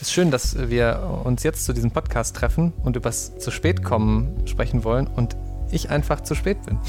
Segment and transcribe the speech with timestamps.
[0.00, 3.82] Es ist schön, dass wir uns jetzt zu diesem Podcast treffen und übers zu spät
[3.82, 5.36] kommen sprechen wollen und
[5.70, 6.78] ich einfach zu spät bin.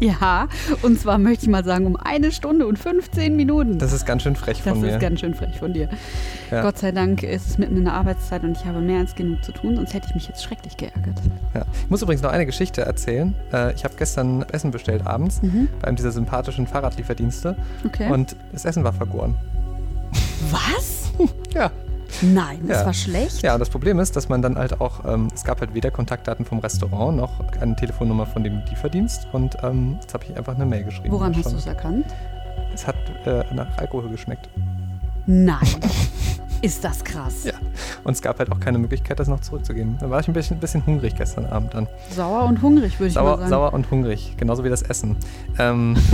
[0.00, 0.48] Ja,
[0.82, 3.78] und zwar möchte ich mal sagen, um eine Stunde und 15 Minuten.
[3.78, 4.88] Das ist ganz schön frech von das mir.
[4.94, 5.88] ist ganz schön frech von dir.
[6.50, 6.62] Ja.
[6.62, 9.44] Gott sei Dank ist es mitten in der Arbeitszeit und ich habe mehr als genug
[9.44, 11.16] zu tun, sonst hätte ich mich jetzt schrecklich geärgert.
[11.54, 11.64] Ja.
[11.84, 13.36] Ich muss übrigens noch eine Geschichte erzählen.
[13.52, 15.68] Äh, ich habe gestern Essen bestellt abends Mhm.
[15.80, 17.54] bei einem dieser sympathischen Fahrradlieferdienste
[17.86, 18.10] Okay.
[18.10, 19.36] und das Essen war vergoren.
[20.50, 21.01] Was?
[21.54, 21.70] Ja.
[22.20, 22.86] Nein, das Ja.
[22.86, 23.42] war schlecht.
[23.42, 25.90] Ja, und das Problem ist, dass man dann halt auch, ähm, es gab halt weder
[25.90, 30.54] Kontaktdaten vom Restaurant noch eine Telefonnummer von dem Lieferdienst und ähm, jetzt habe ich einfach
[30.54, 31.10] eine Mail geschrieben.
[31.12, 32.04] Woran hast du es erkannt?
[32.74, 34.48] Es hat äh, nach Alkohol geschmeckt.
[35.26, 35.58] Nein.
[36.62, 37.44] ist das krass.
[37.44, 37.54] Ja.
[38.04, 39.96] Und es gab halt auch keine Möglichkeit, das noch zurückzugeben.
[39.98, 41.88] Da war ich ein bisschen, bisschen hungrig gestern Abend dann.
[42.14, 43.48] Sauer und hungrig, würde ich mal Sauer, sagen.
[43.50, 45.16] sauer und hungrig, genauso wie das Essen.
[45.58, 45.96] Ähm,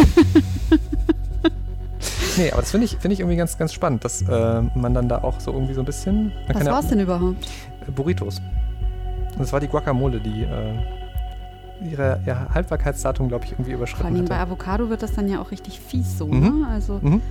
[2.36, 5.08] nee, aber das finde ich, finde ich irgendwie ganz, ganz spannend, dass äh, man dann
[5.08, 6.26] da auch so irgendwie so ein bisschen.
[6.26, 7.46] Man Was kann war es ja, denn überhaupt?
[7.86, 8.40] äh, Burritos.
[9.32, 14.06] Und das war die Guacamole, die äh, ihre, ihr Haltbarkeitsdatum, glaube ich, irgendwie Vor überschritten
[14.16, 14.38] allem bei.
[14.38, 16.40] Avocado wird das dann ja auch richtig fies so, Mhm.
[16.62, 16.68] ne?
[16.68, 17.22] Also, Mhm.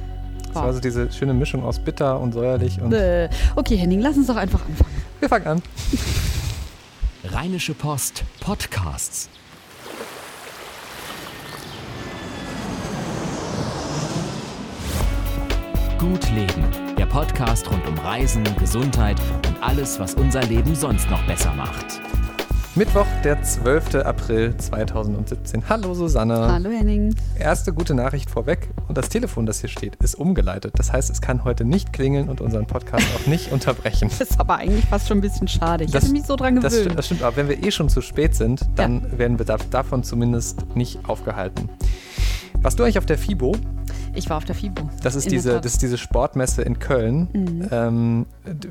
[0.53, 2.81] Das war so diese schöne Mischung aus bitter und säuerlich.
[2.81, 3.27] Und Bäh.
[3.55, 4.95] okay, Henning, lass uns doch einfach anfangen.
[5.19, 5.61] wir fangen an.
[7.25, 9.29] Rheinische Post Podcasts.
[15.97, 16.63] Gut Leben,
[16.97, 21.99] der Podcast rund um Reisen, Gesundheit und alles, was unser Leben sonst noch besser macht.
[22.75, 23.95] Mittwoch, der 12.
[24.05, 25.63] April 2017.
[25.67, 26.51] Hallo Susanne.
[26.51, 27.15] Hallo Henning.
[27.39, 28.69] Erste gute Nachricht vorweg.
[28.87, 30.73] Und das Telefon, das hier steht, ist umgeleitet.
[30.77, 34.09] Das heißt, es kann heute nicht klingeln und unseren Podcast auch nicht unterbrechen.
[34.19, 35.85] Das ist aber eigentlich fast schon ein bisschen schade.
[35.85, 36.97] Ich Das- hätte mich so dran Das, gewöhnt.
[36.97, 40.03] das stimmt, aber wenn wir eh schon zu spät sind, dann werden wir da, davon
[40.03, 41.69] zumindest nicht aufgehalten.
[42.61, 43.55] Warst du eigentlich auf der FIBO?
[44.13, 44.89] Ich war auf der FIBO.
[45.03, 47.29] Das ist, diese, das ist diese Sportmesse in Köln.
[47.33, 47.67] Mhm.
[47.71, 48.25] Ähm,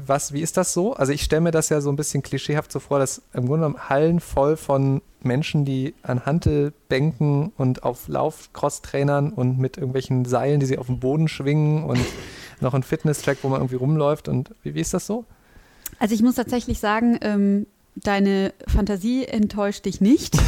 [0.06, 0.94] was, wie ist das so?
[0.94, 3.66] Also ich stelle mir das ja so ein bisschen klischeehaft so vor, dass im Grunde
[3.66, 10.60] genommen Hallen voll von Menschen, die an Hantelbänken und auf Laufcross-Trainern und mit irgendwelchen Seilen,
[10.60, 12.00] die sie auf dem Boden schwingen und
[12.60, 14.28] noch ein Fitness-Track, wo man irgendwie rumläuft.
[14.28, 15.24] Und wie, wie ist das so?
[15.98, 20.36] Also ich muss tatsächlich sagen, ähm, deine Fantasie enttäuscht dich nicht.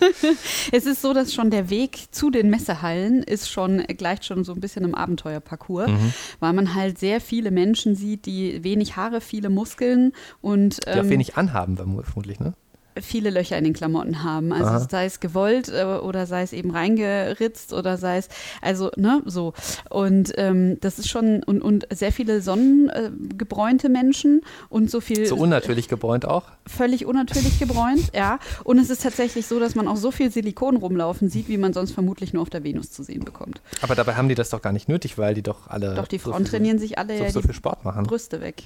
[0.72, 4.52] es ist so, dass schon der Weg zu den Messehallen ist schon, gleicht schon so
[4.52, 6.12] ein bisschen im Abenteuerparcours, Mhm.
[6.40, 10.96] weil man halt sehr viele Menschen sieht, die wenig Haare, viele Muskeln und Die auch
[11.04, 12.54] ähm, wenig anhaben, vermutlich, ne?
[13.00, 14.52] Viele Löcher in den Klamotten haben.
[14.52, 14.86] Also Aha.
[14.90, 18.28] sei es gewollt äh, oder sei es eben reingeritzt oder sei es,
[18.62, 19.52] also, ne, so.
[19.90, 25.36] Und ähm, das ist schon, und, und sehr viele sonnengebräunte Menschen und so viel So
[25.36, 26.44] unnatürlich gebräunt auch.
[26.66, 28.38] völlig unnatürlich gebräunt, ja.
[28.64, 31.72] Und es ist tatsächlich so, dass man auch so viel Silikon rumlaufen sieht, wie man
[31.72, 33.60] sonst vermutlich nur auf der Venus zu sehen bekommt.
[33.82, 35.94] Aber dabei haben die das doch gar nicht nötig, weil die doch alle.
[35.94, 38.04] Doch die Äh, so Frauen viel- trainieren sich alle so, ja so viel Sport machen.
[38.04, 38.64] Brüste weg.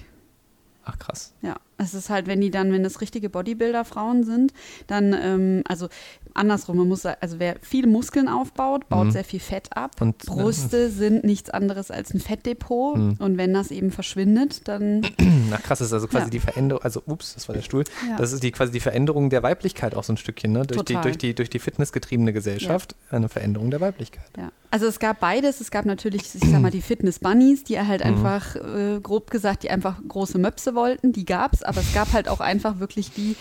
[0.84, 1.32] Ach krass.
[1.42, 4.52] Ja, es ist halt, wenn die dann, wenn das richtige Bodybuilder-Frauen sind,
[4.86, 5.88] dann, ähm, also
[6.34, 9.10] andersrum, man muss also wer viele Muskeln aufbaut, baut Mhm.
[9.12, 10.00] sehr viel Fett ab.
[10.00, 13.16] Und- Brüste sind nichts anderes als ein Fettdepot Mhm.
[13.18, 15.02] und wenn das eben verschwindet, dann
[15.50, 16.30] Na krass, das ist also quasi Ja.
[16.30, 17.84] die Veränderung, also ups, das war der Stuhl.
[18.08, 18.16] Ja.
[18.16, 20.62] Das ist die quasi die Veränderung der Weiblichkeit auch so ein Stückchen, ne?
[20.66, 21.02] Durch die, Total.
[21.02, 24.24] durch die, durch die fitnessgetriebene Gesellschaft eine Veränderung der Weiblichkeit.
[24.38, 25.60] Ja, also es gab beides.
[25.60, 27.88] Es gab natürlich, ich sag mal, die Fitness-Bunnies, die Mhm.
[27.88, 31.12] halt einfach, äh, grob gesagt, die einfach große Möpse wollten.
[31.12, 33.36] Die gab's, aber es gab halt auch einfach wirklich die,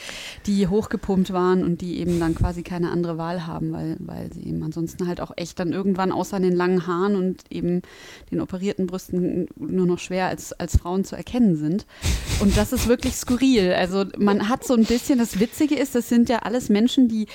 [0.45, 4.43] die hochgepumpt waren und die eben dann quasi keine andere Wahl haben, weil, weil sie
[4.43, 7.81] eben ansonsten halt auch echt dann irgendwann außer den langen Haaren und eben
[8.31, 11.85] den operierten Brüsten nur noch schwer als, als Frauen zu erkennen sind.
[12.39, 13.73] Und das ist wirklich skurril.
[13.73, 17.27] Also man hat so ein bisschen, das Witzige ist, das sind ja alles Menschen, die,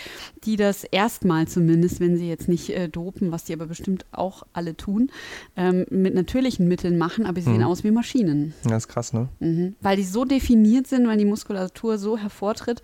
[0.44, 4.42] die das erstmal zumindest, wenn sie jetzt nicht äh, dopen, was die aber bestimmt auch
[4.52, 5.10] alle tun,
[5.56, 7.62] ähm, mit natürlichen Mitteln machen, aber sie sehen Mhm.
[7.64, 8.52] aus wie Maschinen.
[8.64, 9.28] Das ist krass, ne?
[9.40, 9.76] Mhm.
[9.80, 12.82] Weil die so definiert sind, weil die Muskulatur so hervortritt.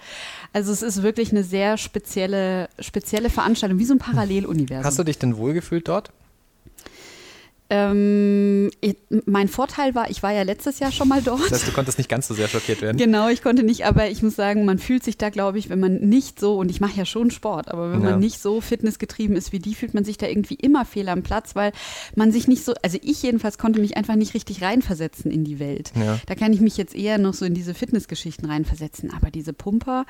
[0.53, 4.85] Also es ist wirklich eine sehr spezielle, spezielle Veranstaltung, wie so ein Paralleluniversum.
[4.85, 6.13] Hast du dich denn wohlgefühlt dort?
[7.75, 11.41] Ähm, ich, mein Vorteil war, ich war ja letztes Jahr schon mal dort.
[11.41, 12.99] Das heißt, du konntest nicht ganz so sehr schockiert werden.
[12.99, 15.81] Genau, ich konnte nicht, aber ich muss sagen, man fühlt sich da, glaube ich, wenn
[15.81, 18.11] man nicht so, und ich mache ja schon Sport, aber wenn Ja.
[18.11, 21.23] man nicht so fitnessgetrieben ist wie die, fühlt man sich da irgendwie immer fehl am
[21.23, 21.73] Platz, weil
[22.15, 25.59] man sich nicht so, also ich jedenfalls konnte mich einfach nicht richtig reinversetzen in die
[25.59, 25.93] Welt.
[25.99, 26.19] Ja.
[26.27, 30.05] Da kann ich mich jetzt eher noch so in diese Fitnessgeschichten reinversetzen, aber diese Pumper,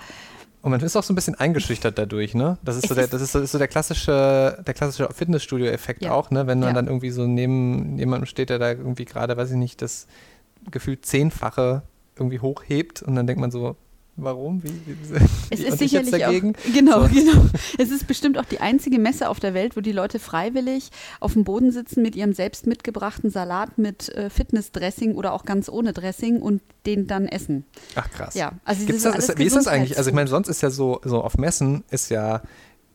[0.63, 2.57] Und man ist auch so ein bisschen eingeschüchtert dadurch, ne?
[2.63, 6.03] Das ist, Es so der, das ist, so, ist so der klassische, der klassische Fitnessstudio-Effekt
[6.03, 6.13] Ja.
[6.13, 6.47] auch, ne?
[6.47, 6.75] Wenn man Ja.
[6.75, 10.07] dann irgendwie so neben jemandem steht, der da irgendwie gerade, weiß ich nicht, das
[10.71, 11.83] gefühlt zehnfache
[12.17, 13.75] irgendwie hochhebt und dann denkt man so,
[14.17, 14.63] Warum?
[14.63, 14.97] Wie, wie,
[15.51, 16.55] Es ist sicherlich dagegen?
[16.55, 17.15] auch, genau, So.
[17.15, 17.47] genau.
[17.79, 21.33] Es ist bestimmt auch die einzige Messe auf der Welt, wo die Leute freiwillig auf
[21.33, 25.95] dem Boden sitzen mit ihrem selbst mitgebrachten Salat mit äh, Fitnessdressing oder auch ganz ohne
[25.95, 27.65] Dressing und den dann essen.
[27.95, 28.35] Ach krass.
[28.35, 29.97] Ja, also Gibt's das ist wie ist das eigentlich?
[29.97, 32.43] Also ich meine, sonst ist ja so, so auf Messen ist ja,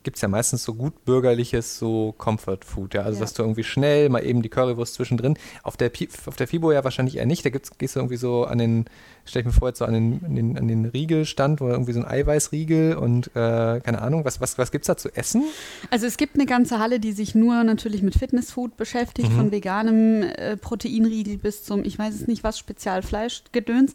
[0.08, 3.02] gibt es ja meistens so gut bürgerliches, so Comfort Food, ja.
[3.02, 3.20] Also Ja.
[3.20, 5.36] dass du irgendwie schnell mal eben die Currywurst zwischendrin.
[5.62, 7.44] Auf der, Pi- auf der FIBO ja wahrscheinlich eher nicht.
[7.44, 8.86] Da gibt's, gehst du irgendwie so an den,
[9.26, 11.92] stell ich mir vor, jetzt so an den, an den, an den Riegelstand, wo irgendwie
[11.92, 15.42] so ein Eiweißriegel und äh, keine Ahnung, was, was, was gibt's da zu essen?
[15.90, 19.36] Also es gibt eine ganze Halle, die sich nur natürlich mit Fitnessfood beschäftigt, Mhm.
[19.36, 23.92] von veganem äh, Proteinriegel bis zum, ich weiß es nicht was, Spezialfleischgedöns.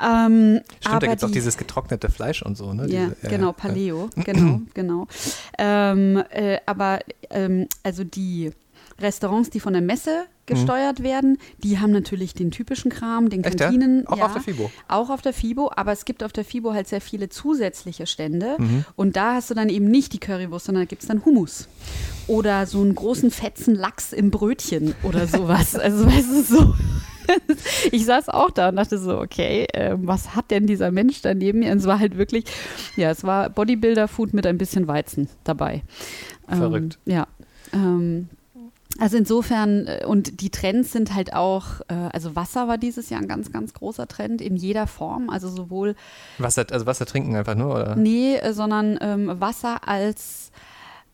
[0.00, 2.86] Ähm, Stimmt, da gibt es auch die- dieses getrocknete Fleisch und so, ne?
[2.88, 5.06] Ja, Diese, äh, genau, äh, Paleo, genau, genau.
[5.58, 7.00] Ähm, äh, aber
[7.30, 8.50] ähm, also die
[9.00, 13.44] Restaurants, die von der Messe gesteuert werden, die haben natürlich den typischen Kram, den Mhm.
[13.46, 13.66] Echt, ja?
[13.66, 14.06] Kantinen.
[14.06, 14.70] Auch ja, auf der FIBO.
[14.88, 18.56] Auch auf der FIBO, aber es gibt auf der FIBO halt sehr viele zusätzliche Stände.
[18.58, 18.84] Mhm.
[18.94, 21.66] Und da hast du dann eben nicht die Currywurst, sondern da gibt es dann Hummus.
[22.26, 25.74] Oder so einen großen fetzen Lachs im Brötchen oder sowas.
[25.84, 26.74] Also weißt du, so.
[27.92, 31.34] Ich saß auch da und dachte so, okay, ähm, was hat denn dieser Mensch da
[31.34, 31.72] neben mir?
[31.72, 32.44] Und es war halt wirklich,
[32.96, 35.82] ja, es war Bodybuilder-Food mit ein bisschen Weizen dabei.
[36.48, 36.98] Verrückt.
[37.06, 37.26] Ähm, ja.
[37.72, 38.28] Ähm,
[38.98, 43.20] also insofern, äh, und die Trends sind halt auch, äh, also Wasser war dieses Jahr
[43.20, 45.30] ein ganz, ganz großer Trend in jeder Form.
[45.30, 45.96] Also sowohl,
[46.38, 47.96] Wasser, also Wasser trinken einfach nur, oder?
[47.96, 50.52] nee, äh, sondern ähm, Wasser als,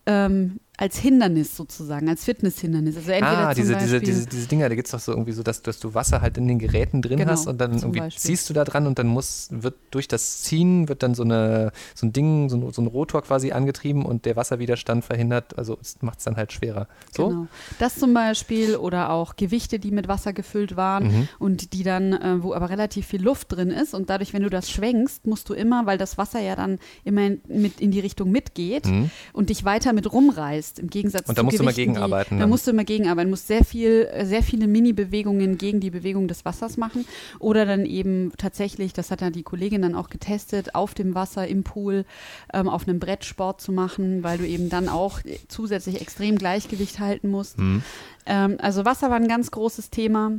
[0.07, 2.97] ähm, als Hindernis sozusagen, als Fitnesshindernis.
[2.97, 5.33] Also entweder Ah, diese, diese, Beispiel, diese, diese Dinger, da gibt es doch so irgendwie
[5.33, 8.01] so, dass, dass du Wasser halt in den Geräten drin Genau, hast und dann irgendwie
[8.01, 8.21] Beispiel.
[8.21, 11.73] ziehst du da dran und dann muss, wird durch das Ziehen wird dann so eine
[11.95, 15.77] so ein Ding, so ein, so ein Rotor quasi angetrieben und der Wasserwiderstand verhindert, also
[16.01, 16.89] macht es dann halt schwerer.
[17.15, 17.29] So?
[17.29, 17.47] Genau.
[17.79, 21.29] Das zum Beispiel oder auch Gewichte, die mit Wasser gefüllt waren Mhm.
[21.39, 24.49] und die dann, äh, wo aber relativ viel Luft drin ist und dadurch, wenn du
[24.51, 28.01] das schwenkst, musst du immer, weil das Wasser ja dann immer in, mit in die
[28.01, 29.11] Richtung mitgeht Mhm.
[29.35, 32.37] und dich weiter mit rumreißt, im Gegensatz Und da zu musst du immer Gewichten, gegenarbeiten
[32.37, 32.51] Die, da dann.
[32.51, 36.45] musst du immer gegenarbeiten, musst sehr viel, äh, sehr viele Mini-Bewegungen gegen die Bewegung des
[36.45, 37.07] Wassers machen
[37.39, 41.47] oder dann eben tatsächlich, das hat ja die Kollegin dann auch getestet, auf dem Wasser
[41.49, 42.05] im Pool
[42.53, 47.01] ähm, auf einem Brett Sport zu machen, weil du eben dann auch zusätzlich extrem Gleichgewicht
[47.01, 47.59] halten musst.
[47.59, 47.83] Mhm.
[48.27, 50.33] Ähm, also Wasser war ein ganz großes Thema.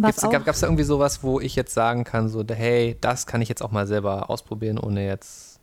[0.00, 3.48] Gab es da irgendwie sowas, wo ich jetzt sagen kann, so, hey, das kann ich
[3.48, 5.53] jetzt auch mal selber ausprobieren, ohne jetzt.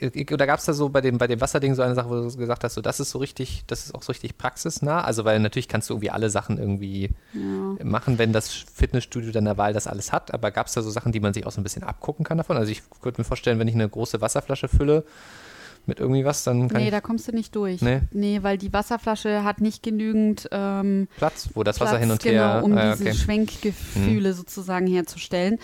[0.00, 2.36] Oder gab es da so bei dem, bei dem Wasserding so eine Sache, wo du
[2.36, 5.02] gesagt hast, so, das ist so richtig, das ist auch so richtig praxisnah?
[5.02, 7.84] Also, weil natürlich kannst du irgendwie alle Sachen irgendwie ja.
[7.84, 10.32] machen, wenn das Fitnessstudio deiner Wahl das alles hat.
[10.32, 12.38] Aber gab es da so Sachen, die man sich auch so ein bisschen abgucken kann
[12.38, 12.56] davon?
[12.56, 15.04] Also, ich könnte mir vorstellen, wenn ich eine große Wasserflasche fülle
[15.88, 17.80] mit irgendwie was, dann kann Nee, da kommst du nicht durch.
[17.80, 18.02] Nee?
[18.12, 22.22] Nee, weil die Wasserflasche hat nicht genügend ähm, Platz, wo das Wasser Platz, hin und
[22.22, 22.64] genau, her.
[22.64, 23.14] um ah, diese okay.
[23.14, 25.58] Schwenkgefühle sozusagen herzustellen.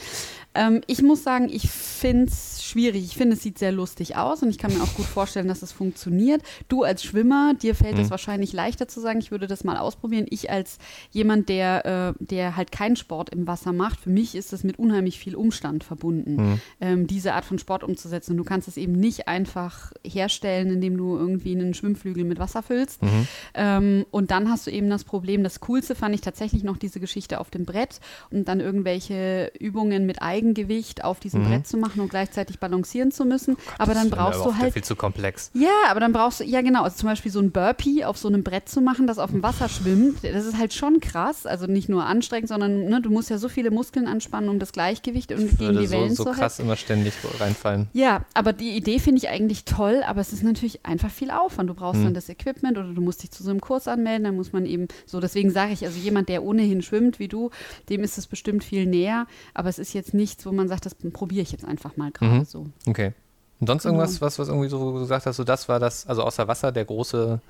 [0.54, 3.04] Ähm, ich muss sagen, ich finde es schwierig.
[3.04, 5.62] Ich finde, es sieht sehr lustig aus und ich kann mir auch gut vorstellen, dass
[5.62, 6.42] es funktioniert.
[6.68, 8.10] Du als Schwimmer, dir fällt es Mhm.
[8.10, 10.26] wahrscheinlich leichter zu sagen, ich würde das mal ausprobieren.
[10.30, 10.78] Ich als
[11.10, 14.78] jemand, der, äh, der halt keinen Sport im Wasser macht, für mich ist das mit
[14.78, 16.60] unheimlich viel Umstand verbunden, Mhm.
[16.80, 18.32] ähm, diese Art von Sport umzusetzen.
[18.32, 22.62] Und du kannst es eben nicht einfach herstellen, indem du irgendwie einen Schwimmflügel mit Wasser
[22.62, 23.02] füllst.
[23.02, 23.28] Mhm.
[23.54, 27.00] Ähm, und dann hast du eben das Problem, das Coolste fand ich tatsächlich noch diese
[27.00, 28.00] Geschichte auf dem Brett
[28.30, 31.49] und dann irgendwelche Übungen mit Eigengewicht auf diesem Mhm.
[31.49, 33.56] Brett zu machen und gleichzeitig balancieren zu müssen.
[33.79, 34.73] aber dann Das wäre mir brauchst aber du halt.
[34.75, 35.50] viel zu komplex.
[35.55, 38.29] Ja, aber dann brauchst du, ja genau, also zum Beispiel so ein Burpee auf so
[38.29, 41.46] einem Brett zu machen, das auf dem Wasser schwimmt, das ist halt schon krass.
[41.46, 44.72] Also nicht nur anstrengend, sondern ne, du musst ja so viele Muskeln anspannen, um das
[44.72, 46.41] Gleichgewicht und gegen die so, Wellen so zu halten.
[46.41, 47.89] krass immer ständig reinfallen.
[47.93, 51.70] Ja, aber die Idee finde ich eigentlich toll, aber es ist natürlich einfach viel Aufwand.
[51.70, 52.05] Du brauchst Hm.
[52.05, 54.67] dann das Equipment oder du musst dich zu so einem Kurs anmelden, dann muss man
[54.67, 57.51] eben so, deswegen sage ich, also jemand, der ohnehin schwimmt wie du,
[57.89, 60.94] dem ist es bestimmt viel näher, aber es ist jetzt nichts, wo man sagt, das
[60.94, 62.44] probiere ich jetzt einfach mal gerade Mhm.
[62.44, 62.67] so.
[62.86, 63.12] Okay.
[63.60, 63.94] Und sonst Genau.
[63.94, 66.84] irgendwas, was, was irgendwie so gesagt hast, so das war das, also außer Wasser, der
[66.84, 67.41] große,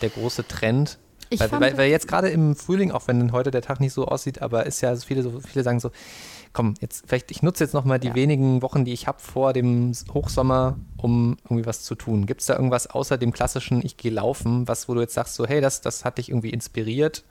[0.00, 0.98] der große Trend.
[1.28, 3.92] Ich weil, fand weil, weil jetzt gerade im Frühling, auch wenn heute der Tag nicht
[3.92, 5.90] so aussieht, aber ist ja so viele, so viele sagen so,
[6.52, 8.14] komm, jetzt vielleicht, ich nutze jetzt nochmal die Ja.
[8.14, 12.26] wenigen Wochen, die ich habe vor dem Hochsommer, um irgendwie was zu tun.
[12.26, 15.34] Gibt es da irgendwas außer dem klassischen, ich gehe laufen, was, wo du jetzt sagst,
[15.34, 17.22] so, hey, das, das hat dich irgendwie inspiriert?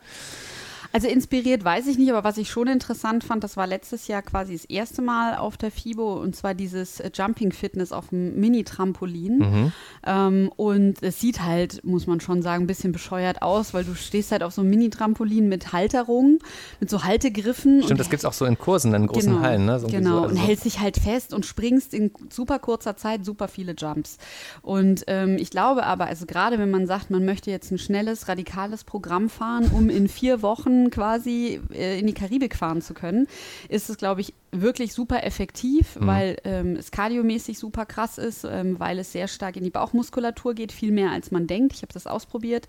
[0.92, 4.24] Also inspiriert weiß ich nicht, aber was ich schon interessant fand, das war letztes Jahr
[4.24, 8.40] quasi das erste Mal auf der FIBO und zwar dieses äh, Jumping Fitness auf dem
[8.40, 9.38] Mini-Trampolin.
[9.38, 9.72] Mhm.
[10.06, 13.94] Ähm, und es sieht halt, muss man schon sagen, ein bisschen bescheuert aus, weil du
[13.94, 16.40] stehst halt auf so einem Mini-Trampolin mit Halterung,
[16.80, 17.80] mit so Haltegriffen.
[17.80, 19.80] Stimmt, und das gibt es auch so in Kursen, in großen genau, Hallen, ne?
[19.80, 23.26] So genau, so, also und hältst dich halt fest und springst in super kurzer Zeit
[23.26, 24.18] super viele Jumps.
[24.64, 28.28] Und ähm, ich glaube aber, also gerade wenn man sagt, man möchte jetzt ein schnelles,
[28.28, 33.28] radikales Programm fahren, um in vier Wochen quasi äh, in die Karibik fahren zu können,
[33.68, 36.08] ist es, glaube ich, wirklich super effektiv, Mhm.
[36.08, 40.54] weil ähm, es kardiomäßig super krass ist, ähm, weil es sehr stark in die Bauchmuskulatur
[40.54, 41.74] geht, viel mehr als man denkt.
[41.76, 42.68] Ich habe das ausprobiert.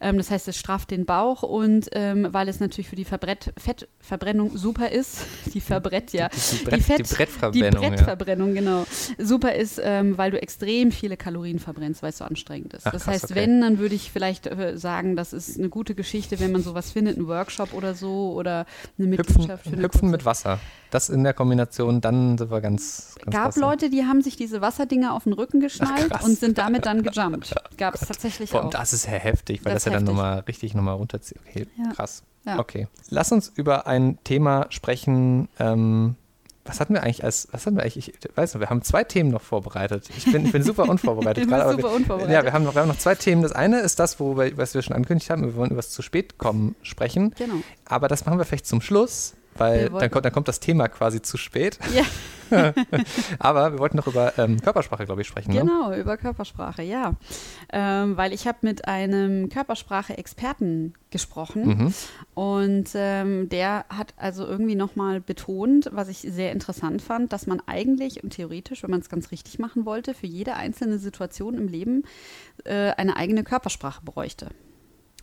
[0.00, 3.52] Ähm, das heißt, es strafft den Bauch und ähm, weil es natürlich für die Verbrett
[3.58, 5.18] Fettverbrennung super ist,
[5.54, 6.28] die Verbrett, ja.
[6.28, 7.82] Die, Fett- die Brettverbrennung.
[7.82, 8.84] Die Brettverbrennung, genau.
[9.18, 12.86] Super ist, ähm, weil du extrem viele Kalorien verbrennst, weil es so anstrengend ist.
[12.86, 13.34] Ach, das krass, heißt, okay.
[13.36, 16.90] wenn, dann würde ich vielleicht äh, sagen, das ist eine gute Geschichte, wenn man sowas
[16.90, 18.66] findet, einen Workshop oder so oder
[18.98, 19.16] eine ja.
[19.16, 20.58] Mitgliedschaft für Hüpfen, eine Hüpfen mit Wasser.
[20.90, 23.14] Das in der Kombination, dann sind wir ganz.
[23.24, 23.60] ganz gab klasse.
[23.60, 26.24] Leute, die haben sich diese Wasserdinger auf den Rücken geschnallt krass.
[26.24, 27.54] und sind damit dann gejumpt.
[27.76, 28.70] Gab es tatsächlich Boah, auch.
[28.70, 31.38] das ist ja heftig, weil das, Das ja dann nochmal richtig nochmal runterzieht.
[31.48, 31.92] Okay, Ja.
[31.92, 32.22] krass.
[32.44, 32.58] Ja.
[32.58, 32.88] Okay.
[33.10, 35.48] Lass uns über ein Thema sprechen.
[35.58, 36.16] Ähm,
[36.64, 39.02] was hatten wir eigentlich als, was hatten wir eigentlich, ich weiß nicht, wir haben zwei
[39.02, 40.08] Themen noch vorbereitet.
[40.16, 41.64] Ich bin, ich bin super unvorbereitet gerade.
[41.64, 42.32] aber super wir, unvorbereitet.
[42.34, 43.42] Ja, wir haben, noch, wir haben noch zwei Themen.
[43.42, 45.90] Das eine ist das, wo wir, was wir schon angekündigt haben, wir wollen über das
[45.90, 47.34] zu spät kommen sprechen.
[47.38, 47.54] Genau.
[47.86, 51.22] Aber das machen wir vielleicht zum Schluss, weil dann kommt, dann kommt das Thema quasi
[51.22, 51.78] zu spät.
[51.94, 52.04] Ja,
[53.38, 55.52] Aber wir wollten noch über ähm, Körpersprache, glaube ich, sprechen.
[55.52, 55.60] Ne?
[55.60, 57.14] genau, über Körpersprache, ja.
[57.72, 61.94] Ähm, weil ich habe mit einem Körpersprache-Experten gesprochen Mhm.
[62.34, 67.62] und ähm, der hat also irgendwie nochmal betont, was ich sehr interessant fand, dass man
[67.66, 71.68] eigentlich und theoretisch, wenn man es ganz richtig machen wollte, für jede einzelne Situation im
[71.68, 72.04] Leben
[72.64, 74.48] äh, eine eigene Körpersprache bräuchte.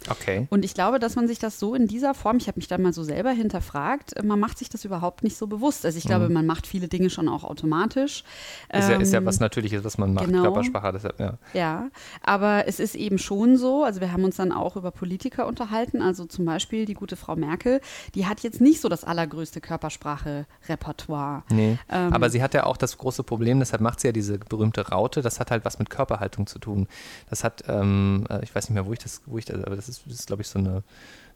[0.09, 0.47] Okay.
[0.49, 2.77] Und ich glaube, dass man sich das so in dieser Form, ich habe mich da
[2.77, 5.85] mal so selber hinterfragt, äh, man macht sich das überhaupt nicht so bewusst.
[5.85, 8.23] Also ich glaube, man macht viele Dinge schon auch automatisch.
[8.71, 8.79] Mhm.
[8.79, 10.43] Ist ja, ist ja Ähm, was Natürliches, was man macht, genau.
[10.43, 10.91] Körpersprache.
[10.93, 11.37] Deshalb, ja.
[11.53, 11.89] Ja,
[12.23, 16.01] aber es ist eben schon so, also wir haben uns dann auch über Politiker unterhalten,
[16.01, 17.81] also zum Beispiel die gute Frau Merkel,
[18.15, 21.43] die hat jetzt nicht so das allergrößte Körpersprache-Repertoire.
[21.49, 21.77] Nee.
[21.89, 24.87] Ähm, Aber sie hat ja auch das große Problem, deshalb macht sie ja diese berühmte
[24.89, 26.87] Raute, das hat halt was mit Körperhaltung zu tun.
[27.29, 29.75] Das hat, ähm, äh, ich weiß nicht mehr, wo ich das, wo ich das, aber
[29.75, 30.83] das das ist glaube ich, so eine,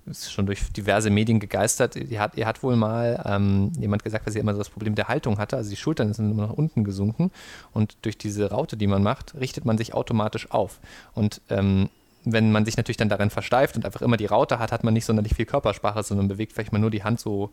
[0.05, 1.95] ist schon durch diverse Medien gegeistert.
[1.95, 4.95] Die hat, ihr hat wohl mal ähm, jemand gesagt, dass sie immer so das Problem
[4.95, 5.57] der Haltung hatte.
[5.57, 7.31] Also die Schultern sind immer nach unten gesunken
[7.73, 10.79] und durch diese Raute, die man macht, richtet man sich automatisch auf.
[11.13, 11.89] Und ähm,
[12.23, 14.93] wenn man sich natürlich dann darin versteift und einfach immer die Raute hat, hat man
[14.93, 17.51] nicht sonderlich viel Körpersprache, sondern bewegt vielleicht mal nur die Hand so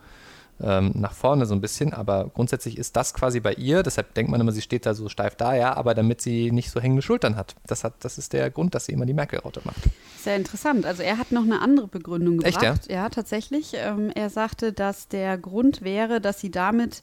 [0.60, 4.30] ähm, nach vorne so ein bisschen, aber grundsätzlich ist das quasi bei ihr, deshalb denkt
[4.30, 7.02] man immer, sie steht da so steif da, ja, aber damit sie nicht so hängende
[7.02, 7.54] Schultern hat.
[7.66, 9.78] Das, hat, das ist der Grund, dass sie immer die Merkel-Raute macht.
[10.18, 10.84] Sehr interessant.
[10.84, 12.90] Also er hat noch eine andere Begründung Echt, gebracht.
[12.90, 13.08] ja?
[13.08, 13.72] tatsächlich.
[13.74, 17.02] Ähm, er sagte, dass der Grund wäre, dass sie damit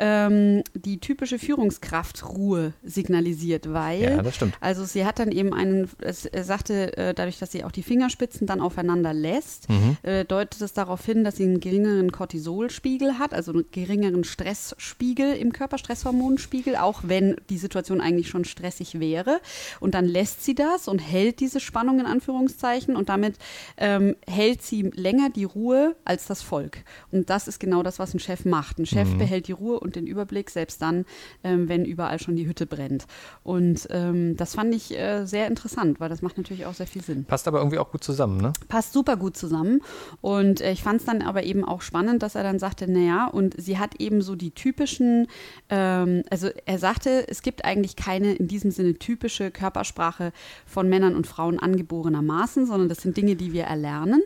[0.00, 4.54] ähm, die typische Führungskraftruhe signalisiert, weil Ja, das stimmt.
[4.60, 8.46] also sie hat dann eben einen, es, sagte, äh, dadurch, dass sie auch die Fingerspitzen
[8.46, 9.96] dann aufeinander lässt, Mhm.
[10.02, 15.34] äh, deutet es darauf hin, dass sie einen geringeren Cortisolspiegel hat, also einen geringeren Stressspiegel
[15.36, 19.40] im Körper, Stresshormonspiegel, auch wenn die Situation eigentlich schon stressig wäre.
[19.80, 23.36] Und dann lässt sie das und hält diese Spannung in Anführungszeichen und damit
[23.76, 26.78] ähm, hält sie länger die Ruhe als das Volk.
[27.12, 28.78] Und das ist genau das, was ein Chef macht.
[28.78, 31.04] Ein Chef behält die Ruhe und den Überblick, selbst dann,
[31.44, 33.06] ähm, wenn überall schon die Hütte brennt.
[33.42, 37.02] Und ähm, das fand ich äh, sehr interessant, weil das macht natürlich auch sehr viel
[37.02, 38.52] Sinn Passt aber irgendwie auch gut zusammen, ne?
[38.68, 39.80] passt super gut zusammen.
[40.20, 43.26] Und äh, ich fand es dann aber eben auch spannend, dass er dann sagte, naja,
[43.26, 45.26] und sie hat eben so die typischen,
[45.68, 50.32] ähm, also er sagte, es gibt eigentlich keine in diesem Sinne typische Körpersprache
[50.66, 54.22] von Männern und Frauen angeborenermaßen, sondern das sind Dinge, die wir erlernen.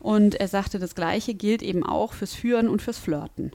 [0.00, 3.52] Und er sagte, das Gleiche gilt eben auch fürs Führen und fürs Flirten.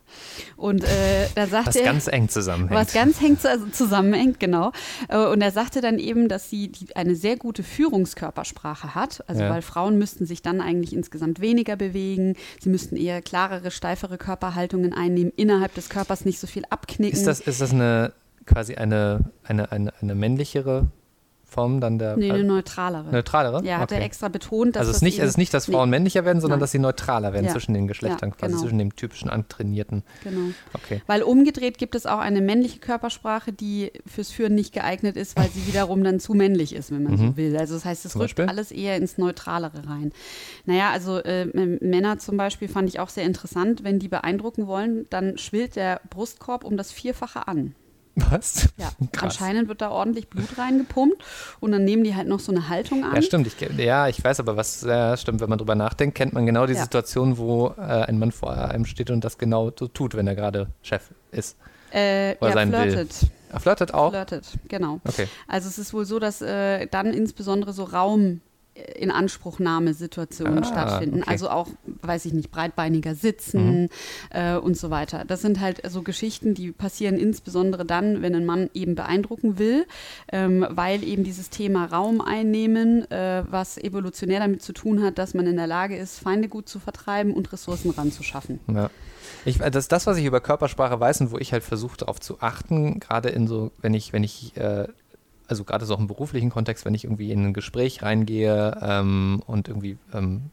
[0.58, 2.72] Und äh, da sagte Was ganz eng zusammenhängt.
[2.82, 4.72] was ganz hängt, also zusammenhängt, genau.
[5.08, 9.24] Äh, Und er sagte dann eben, dass sie eine sehr gute Führungskörpersprache hat.
[9.28, 9.50] Also Ja.
[9.50, 12.36] weil Frauen müssten sich dann eigentlich insgesamt weniger bewegen.
[12.60, 17.18] Sie müssten eher klarere, steifere Körperhaltungen einnehmen, innerhalb des Körpers nicht so viel abknicken.
[17.18, 18.14] ist, das, ist das eine
[18.46, 20.88] quasi eine, eine, eine, eine männlichere
[21.52, 23.12] Form dann der nee, eine neutralere.
[23.12, 23.62] neutralere?
[23.66, 24.06] Ja, hat er Okay.
[24.06, 26.40] extra betont, dass Also es ist nicht, es ist nicht, dass nee, Frauen männlicher werden,
[26.40, 26.62] sondern Nein.
[26.62, 27.52] dass sie neutraler werden Ja.
[27.52, 28.62] zwischen den Geschlechtern, Ja, quasi genau.
[28.64, 30.04] zwischen dem typischen antrainierten.
[30.24, 30.52] Genau.
[30.74, 31.02] Okay.
[31.08, 35.50] Weil umgedreht gibt es auch eine männliche Körpersprache, die fürs Führen nicht geeignet ist, weil
[35.50, 37.58] sie wiederum dann zu männlich ist, wenn man so will.
[37.58, 38.22] Also das heißt, es Mhm.
[38.22, 40.14] Rückt alles eher ins Neutralere rein.
[40.66, 41.46] Naja, also äh,
[41.82, 43.84] Männer zum Beispiel fand ich auch sehr interessant.
[43.84, 47.76] Wenn die beeindrucken wollen, dann schwillt der Brustkorb um das Vierfache an.
[48.16, 48.70] Was?
[48.78, 49.24] Ja, Krass.
[49.40, 51.24] anscheinend wird da ordentlich Blut reingepumpt
[51.60, 53.16] und dann nehmen die halt noch so eine Haltung an.
[53.16, 53.48] Ja, stimmt.
[53.48, 55.40] Ich, ja, ich weiß aber, was ja, stimmt.
[55.40, 56.82] Wenn man drüber nachdenkt, kennt man genau die Ja.
[56.84, 60.36] Situation, wo äh, ein Mann vor einem steht und das genau so tut, wenn er
[60.36, 61.58] gerade Chef ist.
[61.92, 62.92] Äh, Oder ja, sein will.
[62.92, 63.16] flirtet.
[63.52, 64.12] Er flirtet auch?
[64.12, 65.00] Flirtet, genau.
[65.06, 65.28] Okay.
[65.48, 68.42] Also es ist wohl so, dass äh, dann insbesondere so Raum
[68.96, 71.22] Inanspruchnahmesituationen Ah, stattfinden.
[71.22, 71.30] okay.
[71.30, 71.68] Also auch,
[72.02, 73.90] weiß ich nicht, breitbeiniger Sitzen
[74.30, 75.26] äh, und so weiter.
[75.26, 79.86] Das sind halt so Geschichten, die passieren insbesondere dann, wenn ein Mann eben beeindrucken will,
[80.32, 85.34] ähm, weil eben dieses Thema Raum einnehmen, äh, was evolutionär damit zu tun hat, dass
[85.34, 88.60] man in der Lage ist, Feinde gut zu vertreiben und Ressourcen ranzuschaffen.
[88.74, 88.90] Ja.
[89.46, 91.98] Ich, äh, das ist das, was ich über Körpersprache weiß und wo ich halt versuche
[91.98, 94.88] darauf zu achten, gerade in so, wenn ich, wenn ich, äh,
[95.52, 99.44] also gerade so auch im beruflichen Kontext, wenn ich irgendwie in ein Gespräch reingehe ähm,
[99.46, 100.50] und irgendwie, ähm,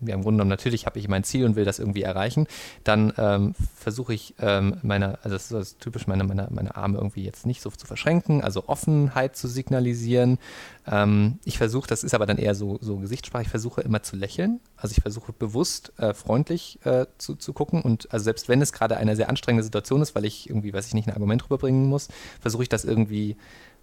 [0.00, 2.46] ja, im Grunde genommen natürlich habe ich mein Ziel und will das irgendwie erreichen,
[2.84, 7.24] dann ähm, versuche ich ähm, meine, also das ist typisch, meine, meine, meine Arme irgendwie
[7.24, 10.38] jetzt nicht so zu verschränken, also Offenheit zu signalisieren.
[10.86, 14.14] Ähm, ich versuche, das ist aber dann eher so, so Gesichtssprache, ich versuche immer zu
[14.14, 14.60] lächeln.
[14.76, 18.72] Also ich versuche bewusst äh, freundlich äh, zu, zu gucken und also selbst wenn es
[18.72, 21.88] gerade eine sehr anstrengende Situation ist, weil ich irgendwie, weiß ich nicht, ein Argument rüberbringen
[21.88, 22.06] muss,
[22.40, 23.36] versuche ich das irgendwie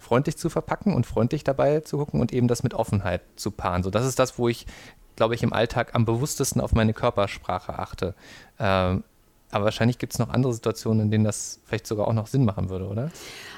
[0.05, 3.83] freundlich zu verpacken und freundlich dabei zu gucken und eben das mit Offenheit zu paaren.
[3.83, 4.65] So, das ist das, wo ich,
[5.15, 8.13] glaube ich, im Alltag am bewusstesten auf meine Körpersprache achte.
[8.59, 9.03] Ähm,
[9.51, 12.45] aber wahrscheinlich gibt es noch andere Situationen, in denen das vielleicht sogar auch noch Sinn
[12.45, 13.09] machen würde, oder?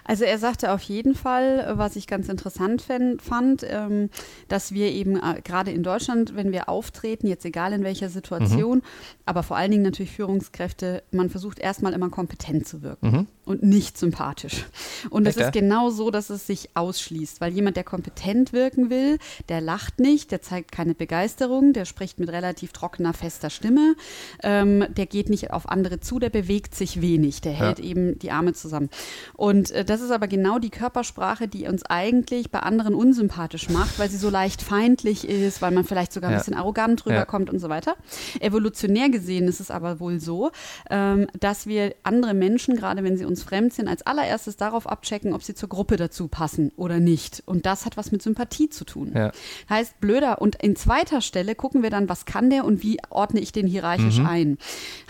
[0.03, 2.83] Also er sagte auf jeden Fall, was ich ganz interessant
[3.19, 4.09] fand, ähm,
[4.47, 8.83] dass wir eben äh, gerade in Deutschland, wenn wir auftreten, jetzt egal in welcher Situation,
[9.25, 13.27] aber vor allen Dingen natürlich Führungskräfte, man versucht erstmal immer kompetent zu wirken Mhm.
[13.47, 14.65] Und nicht sympathisch.
[15.09, 15.45] Und es ja?
[15.47, 19.17] ist genau so, dass es sich ausschließt, weil jemand, der kompetent wirken will,
[19.49, 23.95] der lacht nicht, der zeigt keine Begeisterung, der spricht mit relativ trockener, fester Stimme,
[24.43, 28.31] ähm, der geht nicht auf andere zu, der bewegt sich wenig, der hält eben die
[28.31, 28.89] Arme zusammen.
[29.35, 33.97] Und äh, das ist aber genau die Körpersprache, die uns eigentlich bei anderen unsympathisch macht,
[33.99, 36.39] weil sie so leicht feindlich ist, weil man vielleicht sogar ein Ja.
[36.39, 37.95] bisschen arrogant rüberkommt und so weiter.
[38.39, 40.51] Evolutionär gesehen ist es aber wohl so,
[40.89, 45.33] ähm, dass wir andere Menschen, gerade wenn sie uns fremd sind, als allererstes darauf abchecken,
[45.33, 47.43] ob sie zur Gruppe dazu passen oder nicht.
[47.45, 49.11] Und das hat was mit Sympathie zu tun.
[49.15, 49.31] Ja.
[49.69, 50.41] Heißt blöder.
[50.41, 53.65] Und in zweiter Stelle gucken wir dann, was kann der und wie ordne ich den
[53.65, 53.69] Mhm.
[53.71, 54.57] hierarchisch ein.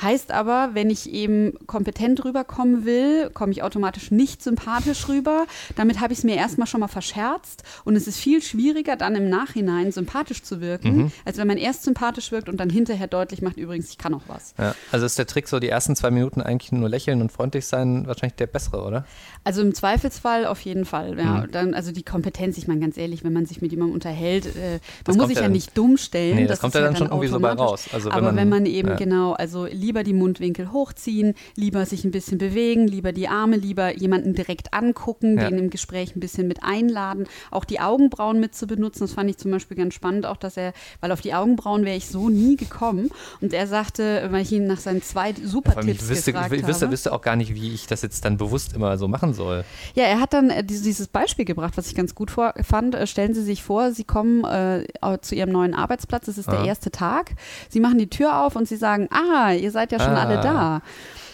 [0.02, 5.46] Heißt aber, wenn ich eben kompetent rüberkommen will, komme ich automatisch nicht sympathisch rüber.
[5.76, 7.64] Damit habe ich es mir erstmal schon mal verscherzt.
[7.86, 11.12] Und es ist viel schwieriger, dann im Nachhinein sympathisch zu wirken, Mhm.
[11.26, 14.24] als wenn man erst sympathisch wirkt und dann hinterher deutlich macht, übrigens, ich kann auch
[14.28, 14.54] was.
[14.58, 14.76] Ja.
[14.92, 18.06] Also ist der Trick so, die ersten zwei Minuten eigentlich nur lächeln und freundlich sein,
[18.18, 19.06] wahrscheinlich der bessere, oder?
[19.44, 21.18] Also im Zweifelsfall auf jeden Fall.
[21.18, 21.46] Ja.
[21.46, 21.52] Mhm.
[21.52, 24.50] Dann, also die Kompetenz, ich meine ganz ehrlich, wenn man sich mit jemandem unterhält, äh,
[24.50, 26.36] man Das muss kommt sich ja ja dann- nicht dumm stellen.
[26.36, 27.86] Nee, das kommt ist ja dann schon irgendwie so bei raus.
[27.94, 28.96] Also wenn Aber man- wenn man eben ja.
[28.96, 33.96] genau, also lieber die Mundwinkel hochziehen, lieber sich ein bisschen bewegen, lieber die Arme, lieber
[33.96, 35.50] jemanden direkt angucken, Ja.
[35.50, 39.02] den im Gespräch ein bisschen mit einladen, auch die Augenbrauen mit zu benutzen.
[39.02, 41.96] Das fand ich zum Beispiel ganz spannend, auch dass er, weil auf die Augenbrauen wäre
[41.98, 43.10] ich so nie gekommen.
[43.42, 46.34] Und er sagte, weil ich ihn nach seinen zwei super Vor allem, ich Tipps wüsste,
[46.34, 46.94] gefragt ich wüsste, habe.
[46.94, 49.64] wüsste auch gar nicht, wie ich das jetzt dann bewusst immer so machen soll.
[49.96, 52.96] Ja, er hat dann äh, dieses, Beispiel gebracht, was ich ganz gut vor, fand.
[52.96, 54.86] Äh, stellen Sie sich vor, Sie kommen äh,
[55.22, 56.66] zu Ihrem neuen Arbeitsplatz, es ist der Ah.
[56.66, 57.32] erste Tag.
[57.70, 60.24] Sie machen die Tür auf und Sie sagen, ah, ihr seid ja schon Ah.
[60.24, 60.82] alle da.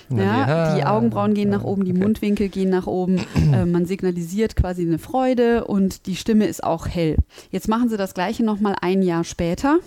[0.10, 2.02] Ja, die Augenbrauen gehen ja, nach oben, die okay.
[2.02, 3.22] Mundwinkel gehen nach oben.
[3.54, 7.18] Äh, man signalisiert quasi eine Freude und die Stimme ist auch hell.
[7.52, 9.80] Jetzt machen sie das Gleiche nochmal ein Jahr später.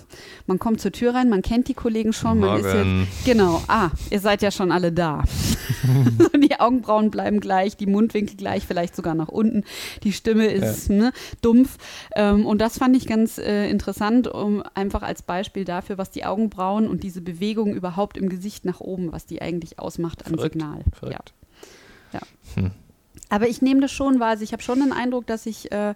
[0.47, 2.39] Man kommt zur Tür rein, man kennt die Kollegen schon.
[2.39, 5.25] Man ist jetzt, genau, ah, ihr seid ja schon alle da.
[6.43, 9.65] die Augenbrauen bleiben gleich, die Mundwinkel gleich, vielleicht sogar nach unten.
[10.03, 11.77] Die Stimme ist ne, dumpf.
[12.15, 16.25] Ähm, und das fand ich ganz äh, interessant, um einfach als Beispiel dafür, was die
[16.25, 20.53] Augenbrauen und diese Bewegung überhaupt im Gesicht nach oben, was die eigentlich ausmacht an Verrückt,
[20.55, 20.79] Signal.
[20.79, 20.91] Ja.
[20.99, 21.35] Verrückt.
[23.29, 24.31] Aber ich nehme das schon wahr.
[24.31, 25.95] Also ich habe schon den Eindruck, dass ich äh,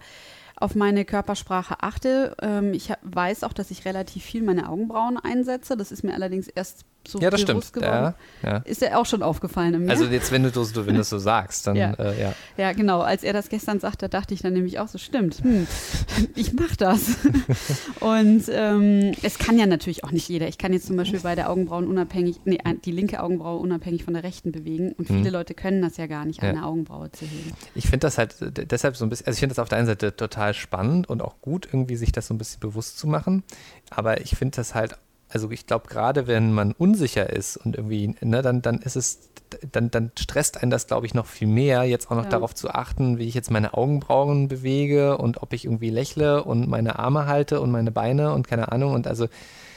[0.56, 2.36] auf meine Körpersprache achte.
[2.42, 5.76] Ähm, ich hab, weiß auch, dass ich relativ viel meine Augenbrauen einsetze.
[5.76, 7.72] Das ist mir allerdings erst so Ja, das stimmt.
[7.72, 8.14] geworden.
[8.42, 8.56] Ja, ja.
[8.58, 11.18] Ist ja auch schon aufgefallen im Also jetzt, wenn du das, wenn du es so
[11.18, 11.92] sagst, dann Ja.
[11.94, 12.34] Äh, ja.
[12.56, 13.00] Ja, genau.
[13.00, 15.66] Als er das gestern sagte, dachte ich dann nämlich auch so, stimmt, hm,
[16.34, 17.16] ich mach das.
[18.00, 20.48] Und ähm, es kann ja natürlich auch nicht jeder.
[20.48, 24.14] Ich kann jetzt zum Beispiel bei der Augenbrauen unabhängig, nee, die linke Augenbraue unabhängig von
[24.14, 24.92] der rechten bewegen.
[24.92, 25.32] Und viele Hm.
[25.32, 27.52] Leute können das ja gar nicht, eine Augenbraue zu heben.
[27.74, 29.78] Ich finde das halt äh, deshalb so ein bisschen, also ich finde das auf der
[29.78, 33.06] einen Seite total spannend und auch gut, irgendwie sich das so ein bisschen bewusst zu
[33.06, 33.42] machen.
[33.90, 34.96] Aber ich finde das halt,
[35.30, 39.30] also ich glaube, gerade wenn man unsicher ist und irgendwie, ne, dann, dann ist es,
[39.72, 42.30] dann, dann stresst einen das, glaube ich, noch viel mehr, jetzt auch noch Ja.
[42.30, 46.68] darauf zu achten, wie ich jetzt meine Augenbrauen bewege und ob ich irgendwie lächle und
[46.68, 48.92] meine Arme halte und meine Beine und keine Ahnung.
[48.94, 49.24] Und also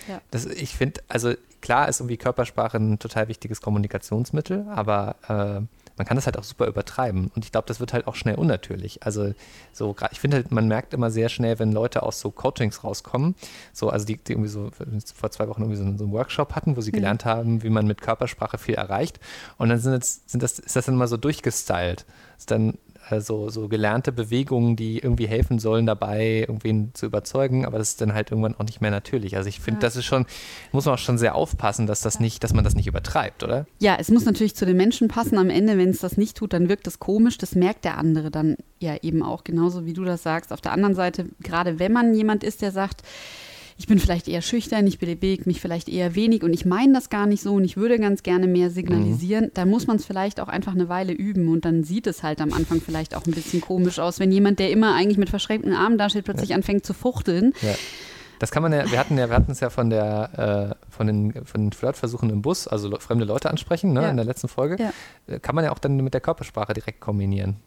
[0.08, 0.22] Ja.
[0.32, 5.62] das, ich finde, also klar ist irgendwie Körpersprache ein total wichtiges Kommunikationsmittel, aber äh,
[5.98, 7.32] man kann das halt auch super übertreiben.
[7.36, 9.04] Und ich glaube, das wird halt auch schnell unnatürlich.
[9.04, 9.34] Also
[9.72, 13.36] so, ich finde halt, man merkt immer sehr schnell, wenn Leute aus so Coachings rauskommen,
[13.74, 14.72] so, also die, die irgendwie so
[15.16, 17.70] vor zwei Wochen irgendwie so, einen- so einen Workshop hatten, wo sie gelernt haben, wie
[17.70, 19.20] man mit Körpersprache viel erreicht.
[19.58, 22.06] Und dann sind, jetzt, sind das, ist das dann immer so durchgestylt.
[22.38, 22.78] Ist dann,
[23.10, 27.90] äh, so, so gelernte Bewegungen, die irgendwie helfen sollen, dabei irgendwen zu überzeugen, aber das
[27.90, 29.36] ist dann halt irgendwann auch nicht mehr natürlich.
[29.38, 29.82] Also ich finde, Ja.
[29.82, 30.26] das ist schon,
[30.72, 33.66] muss man auch schon sehr aufpassen, dass das nicht, dass man das nicht übertreibt, oder?
[33.80, 35.38] Ja, es muss natürlich zu den Menschen passen.
[35.38, 37.38] Am Ende, wenn es das nicht tut, dann wirkt das komisch.
[37.38, 40.52] Das merkt der andere dann ja eben auch genauso, wie du das sagst.
[40.54, 43.02] Auf der anderen Seite, gerade wenn man jemand ist, der sagt,
[43.84, 47.10] ich bin vielleicht eher schüchtern, ich bewege mich vielleicht eher wenig und ich meine das
[47.10, 50.40] gar nicht so und ich würde ganz gerne mehr signalisieren, dann muss man es vielleicht
[50.40, 53.34] auch einfach eine Weile üben und dann sieht es halt am Anfang vielleicht auch ein
[53.34, 56.94] bisschen komisch aus, wenn jemand, der immer eigentlich mit verschränkten Armen dasteht, plötzlich anfängt zu
[56.94, 57.52] fuchteln.
[57.62, 57.76] Ja.
[58.40, 61.08] Das kann man ja, wir hatten ja, wir hatten es ja von der, äh, von
[61.08, 64.10] den, von den Flirtversuchen im Bus, also le fremde Leute ansprechen, ne, Ja.
[64.10, 64.78] in der letzten Folge.
[64.82, 64.94] Ja.
[65.28, 67.50] Äh, Kann man ja auch dann mit der Körpersprache direkt kombinieren.
[67.50, 67.58] Und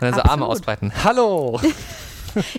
[0.00, 0.50] dann so Arme Absolut.
[0.52, 0.92] ausbreiten.
[1.04, 1.60] Hallo!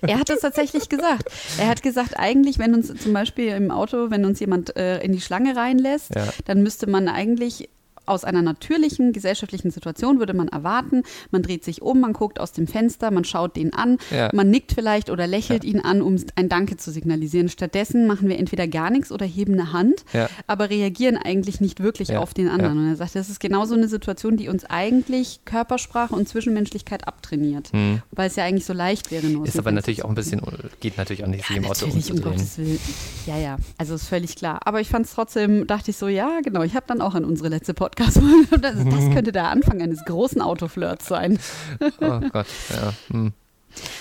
[0.02, 1.30] Er hat es tatsächlich gesagt.
[1.58, 5.12] Er hat gesagt, eigentlich, wenn uns zum Beispiel im Auto, wenn uns jemand äh, in
[5.12, 6.28] die Schlange reinlässt, Ja.
[6.46, 7.70] dann müsste man eigentlich
[8.08, 12.52] aus einer natürlichen gesellschaftlichen Situation würde man erwarten, man dreht sich um, man guckt aus
[12.52, 14.30] dem Fenster, man schaut den an, Ja.
[14.34, 17.50] man nickt vielleicht oder lächelt ihn an, um ein Danke zu signalisieren.
[17.50, 20.30] Stattdessen machen wir entweder gar nichts oder heben eine Hand, Ja.
[20.48, 22.76] aber reagieren eigentlich nicht wirklich Ja, auf den anderen.
[22.78, 22.82] ja.
[22.84, 27.08] Und er sagt, das ist genau so eine Situation, die uns eigentlich Körpersprache und Zwischenmenschlichkeit
[27.08, 28.02] abtrainiert, Hm.
[28.12, 29.28] weil es ja eigentlich so leicht wäre.
[29.28, 30.42] Nur Ist aber natürlich auch ein bisschen,
[30.80, 32.22] geht natürlich auch nicht, sich im Auto Natürlich, um.
[32.22, 32.80] Gottes Willen.
[33.26, 34.60] Ja, ja, also ist völlig klar.
[34.66, 37.26] Aber ich fand es trotzdem, dachte ich so, ja, genau, ich habe dann auch an
[37.26, 41.40] unsere letzte Podcast-Folge, das, das könnte der Anfang eines großen Autoflirts sein.
[42.02, 42.94] Oh Gott, ja.
[43.12, 43.34] Hm.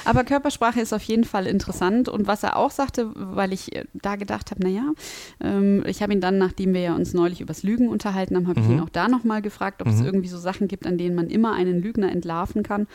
[0.06, 2.08] Aber Körpersprache ist auf jeden Fall interessant.
[2.08, 4.92] Und was er auch sagte, weil ich da gedacht habe, naja,
[5.40, 8.60] ähm, ich habe ihn dann, nachdem wir ja uns neulich übers Lügen unterhalten haben, habe
[8.60, 8.72] ich Mhm.
[8.74, 10.06] ihn auch da nochmal gefragt, ob es Mhm.
[10.06, 12.86] irgendwie so Sachen gibt, an denen man immer einen Lügner entlarven kann.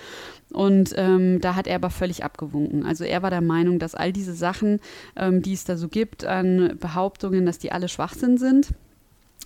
[0.51, 2.83] Und ähm, da hat er aber völlig abgewunken.
[2.85, 4.79] Also er war der Meinung, dass all diese Sachen,
[5.15, 8.69] ähm, die es da so gibt an Behauptungen, dass die alle Schwachsinn sind.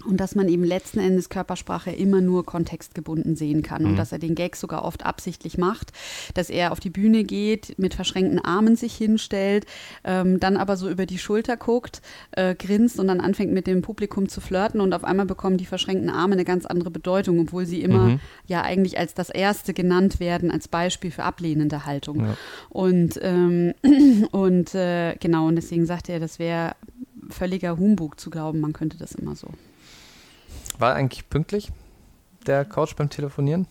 [0.04, 3.96] Und dass man eben letzten Endes Körpersprache immer nur kontextgebunden sehen kann und Mhm.
[3.96, 5.94] dass er den Gag sogar oft absichtlich macht,
[6.36, 9.66] dass er auf die Bühne geht, mit verschränkten Armen sich hinstellt,
[10.04, 13.82] ähm, dann aber so über die Schulter guckt, äh, grinst und dann anfängt mit dem
[13.82, 17.66] Publikum zu flirten und auf einmal bekommen die verschränkten Arme eine ganz andere Bedeutung, obwohl
[17.66, 18.20] sie immer Mhm.
[18.46, 22.20] ja eigentlich als das Erste genannt werden, als Beispiel für ablehnende Haltung.
[22.20, 22.38] Ja.
[22.70, 23.74] Und, ähm,
[24.32, 26.76] und äh, genau, und deswegen sagte er, das wäre
[27.30, 29.48] völliger Humbug zu glauben, man könnte das immer so.
[30.80, 31.72] War er eigentlich pünktlich,
[32.46, 33.68] der Coach beim Telefonieren?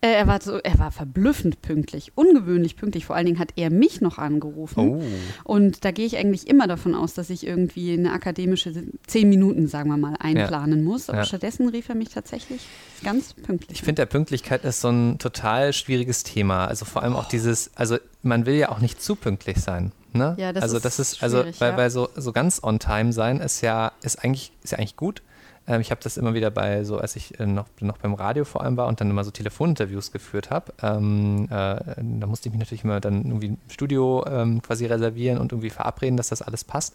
[0.00, 3.04] Äh, er, war so, er war verblüffend pünktlich, ungewöhnlich pünktlich.
[3.04, 4.78] Vor allen Dingen hat er mich noch angerufen.
[4.78, 5.02] Oh.
[5.42, 8.72] Und da gehe ich eigentlich immer davon aus, dass ich irgendwie eine akademische
[9.08, 11.08] zehn Minuten, sagen wir mal, einplanen muss.
[11.08, 11.24] Aber Ja.
[11.24, 12.60] stattdessen rief er mich tatsächlich
[13.02, 13.78] ganz pünktlich.
[13.78, 16.66] Ich finde, der Pünktlichkeit ist so ein total schwieriges Thema.
[16.66, 19.90] Also vor allem auch dieses, also man will ja auch nicht zu pünktlich sein.
[20.12, 20.36] Ne?
[20.38, 21.76] Ja, das also ist das ist, also weil, ja.
[21.76, 25.22] weil so, so ganz on time sein ist ja, ist eigentlich, ist ja eigentlich gut.
[25.68, 28.44] Ähm, ich habe das immer wieder bei so, als ich äh, noch, noch beim Radio
[28.44, 30.72] vor allem war und dann immer so Telefoninterviews geführt habe.
[30.82, 35.38] Ähm, äh, da musste ich mich natürlich immer dann irgendwie ein Studio ähm, quasi reservieren
[35.38, 36.94] und irgendwie verabreden, dass das alles passt.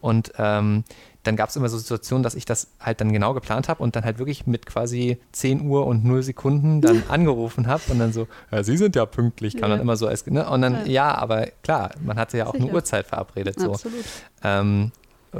[0.00, 0.84] Und ähm,
[1.22, 3.96] dann gab es immer so Situationen, dass ich das halt dann genau geplant habe und
[3.96, 8.12] dann halt wirklich mit quasi 10 Uhr und 0 Sekunden dann angerufen habe und dann
[8.12, 9.76] so, ja, Sie sind ja pünktlich, kam Ja.
[9.76, 10.48] dann immer so als, ne?
[10.48, 11.14] Und dann, ja.
[11.14, 12.74] aber klar, man hatte ja auch eine Sicher.
[12.74, 13.58] Uhrzeit verabredet.
[13.58, 13.72] So.
[13.72, 14.04] Absolut.
[14.42, 14.92] Ähm,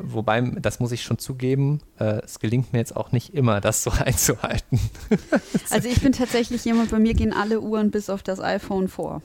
[0.03, 3.83] wobei, das muss ich schon zugeben, äh, es gelingt mir jetzt auch nicht immer, das
[3.83, 4.81] so einzuhalten.
[5.71, 9.23] Also ich bin tatsächlich jemand, bei mir gehen alle Uhren bis auf das iPhone vor.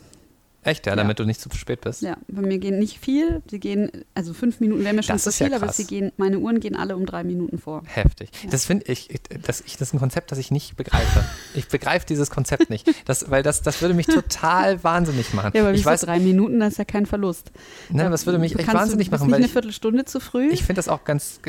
[0.63, 0.97] Echt, ja, Ja.
[0.97, 2.01] damit du nicht zu spät bist.
[2.01, 3.41] Ja, bei mir gehen nicht viel.
[3.49, 5.85] Sie gehen, also fünf Minuten wäre mir schon Das zu ist ja viel, aber sie
[5.85, 7.83] gehen, meine Uhren gehen alle um drei Minuten vor.
[7.85, 8.29] Heftig.
[8.43, 8.49] Ja.
[8.49, 9.07] Das finde ich,
[9.41, 11.23] das, ich, das ist ein Konzept, das ich nicht begreife.
[11.55, 12.87] Ich begreife dieses Konzept nicht.
[13.05, 15.51] Das, weil das, das würde mich total wahnsinnig machen.
[15.55, 17.51] Ja, aber ich weiß, drei Minuten, das ist ja kein Verlust.
[17.89, 20.49] ne, das würde mich echt wahnsinnig du machen, nicht weil eine ich, Viertelstunde zu früh,
[20.51, 21.39] ich finde das auch ganz,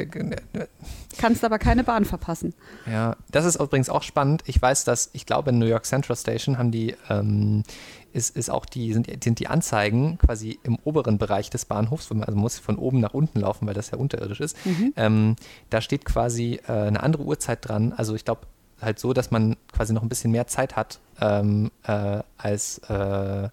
[1.19, 2.55] kannst aber keine Bahn verpassen.
[2.91, 4.43] Ja, das ist übrigens auch spannend.
[4.47, 7.65] Ich weiß, dass, ich glaube, in New York Central Station haben die, ähm,
[8.13, 12.15] ist, ist auch die, sind, sind die Anzeigen quasi im oberen Bereich des Bahnhofs, wo
[12.15, 14.57] man also muss von oben nach unten laufen, weil das ja unterirdisch ist.
[14.65, 14.93] Mhm.
[14.97, 15.37] Ähm,
[15.69, 17.93] da steht quasi äh, eine andere Uhrzeit dran.
[17.93, 18.43] Also ich glaube
[18.81, 23.49] halt so, dass man quasi noch ein bisschen mehr Zeit hat ähm, äh, als äh,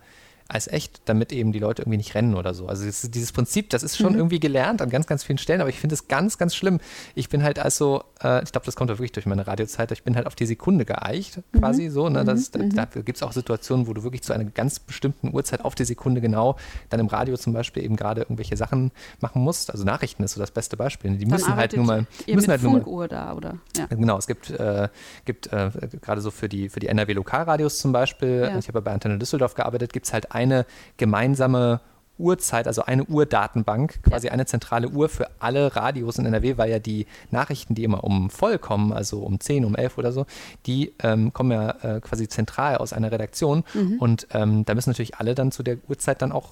[0.50, 2.68] als echt, damit eben die Leute irgendwie nicht rennen oder so.
[2.68, 4.20] Also dieses Prinzip, das ist schon Mhm.
[4.20, 6.80] irgendwie gelernt an ganz, ganz vielen Stellen, aber ich finde es ganz, ganz schlimm.
[7.16, 10.04] Ich bin halt also, äh, ich glaube, das kommt ja wirklich durch meine Radiozeit, ich
[10.04, 12.10] bin halt auf die Sekunde geeicht, quasi so.
[12.10, 12.24] Ne?
[12.24, 12.76] Das, Mhm.
[12.76, 15.86] Da gibt es auch Situationen, wo du wirklich zu einer ganz bestimmten Uhrzeit auf die
[15.86, 16.56] Sekunde genau
[16.90, 19.70] dann im Radio zum Beispiel eben gerade irgendwelche Sachen machen musst.
[19.72, 21.12] Also Nachrichten ist so das beste Beispiel.
[21.18, 23.58] Die Dann müssen halt nur mal, Ihr müssen halt nur mal Funkuhr da, oder?
[23.76, 23.86] Ja.
[23.88, 24.88] Genau, es gibt, äh,
[25.26, 28.58] gibt äh, gerade so für die, für die NRW-Lokalradios zum Beispiel, Ja.
[28.58, 30.66] ich habe ja bei Antenne Düsseldorf gearbeitet, gibt es halt eine
[30.98, 31.82] gemeinsame
[32.20, 36.80] Uhrzeit, also eine Uhrdatenbank, quasi eine zentrale Uhr für alle Radios in NRW, weil ja
[36.80, 40.26] die Nachrichten, die immer um voll kommen, also um 10, um 11 oder so,
[40.66, 43.98] die ähm, kommen ja äh, quasi zentral aus einer Redaktion Mhm.
[44.00, 46.50] und ähm, da müssen natürlich alle dann zu der Uhrzeit dann auch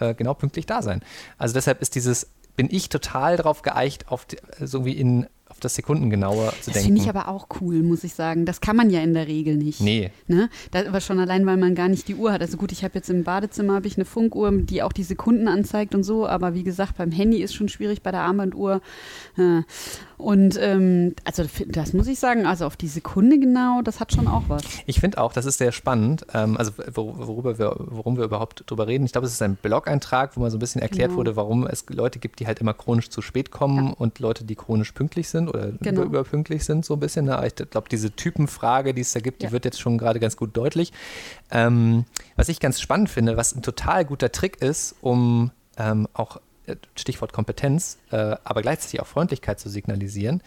[0.00, 1.02] äh, genau pünktlich da sein.
[1.38, 5.26] Also deshalb ist dieses, bin ich total drauf geeicht, auf die, so wie in
[5.56, 6.80] auf das Sekundengenaue zu Das denken.
[6.84, 8.44] finde ich aber auch cool, muss ich sagen.
[8.44, 9.80] Das kann man ja in der Regel nicht.
[9.80, 10.10] Nee.
[10.28, 10.50] Ne?
[10.70, 12.42] Das, aber schon allein, weil man gar nicht die Uhr hat.
[12.42, 15.48] Also gut, ich habe jetzt im Badezimmer habe ich eine Funkuhr, die auch die Sekunden
[15.48, 16.26] anzeigt und so.
[16.26, 18.82] Aber wie gesagt, beim Handy ist schon schwierig, bei der Armbanduhr.
[19.38, 19.62] Äh,
[20.18, 24.26] Und ähm, also das muss ich sagen, also auf die Sekunde genau, das hat schon
[24.28, 24.62] auch was.
[24.86, 28.64] Ich finde auch, das ist sehr spannend, ähm, also wor- worüber wir, worum wir überhaupt
[28.66, 29.04] drüber reden.
[29.04, 31.18] Ich glaube, es ist ein Blog-Eintrag, wo mal so ein bisschen erklärt Genau.
[31.18, 33.92] wurde, warum es Leute gibt, die halt immer chronisch zu spät kommen Ja.
[33.98, 36.00] und Leute, die chronisch pünktlich sind oder Genau.
[36.02, 37.26] über, überpünktlich sind, so ein bisschen.
[37.26, 37.42] Ne?
[37.46, 39.52] Ich glaube, diese Typenfrage, die es da gibt, die Ja.
[39.52, 40.92] wird jetzt schon gerade ganz gut deutlich.
[41.50, 42.04] Ähm,
[42.36, 46.40] was ich ganz spannend finde, was ein total guter Trick ist, um ähm, auch
[46.94, 50.42] Stichwort Kompetenz, äh, aber gleichzeitig auch Freundlichkeit zu signalisieren.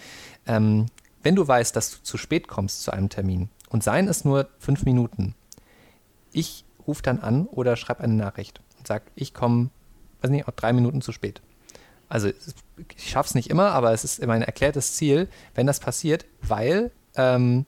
[0.45, 0.87] Ähm,
[1.23, 4.47] wenn du weißt, dass du zu spät kommst zu einem Termin und seien es nur
[4.59, 5.35] fünf Minuten,
[6.31, 9.69] ich rufe dann an oder schreibe eine Nachricht und sage, ich komme,
[10.21, 11.41] weiß nicht, auch drei Minuten zu spät.
[12.07, 15.79] Also ich schaffe es nicht immer, aber es ist immer ein erklärtes Ziel, wenn das
[15.79, 17.65] passiert, weil ähm,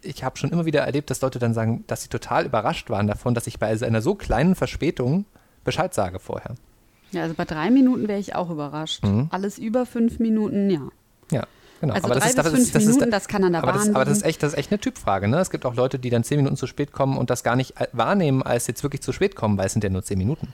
[0.00, 3.06] ich habe schon immer wieder erlebt, dass Leute dann sagen, dass sie total überrascht waren
[3.06, 5.24] davon, dass ich bei einer so kleinen Verspätung
[5.64, 6.54] Bescheid sage vorher.
[7.12, 9.04] Ja, also bei drei Minuten wäre ich auch überrascht.
[9.04, 9.28] Mhm.
[9.30, 10.88] Alles über fünf Minuten, ja.
[11.30, 11.46] Ja,
[11.80, 11.94] genau.
[11.94, 13.62] Also aber drei das ist, bis das fünf das Minuten, ist, das kann an der
[13.62, 15.28] aber das, Bahn aber das ist echt, das ist echt eine Typfrage.
[15.28, 15.38] Ne?
[15.38, 17.80] Es gibt auch Leute, die dann zehn Minuten zu spät kommen und das gar nicht
[17.80, 20.52] äh, wahrnehmen, als jetzt wirklich zu spät kommen, weil es sind ja nur zehn Minuten.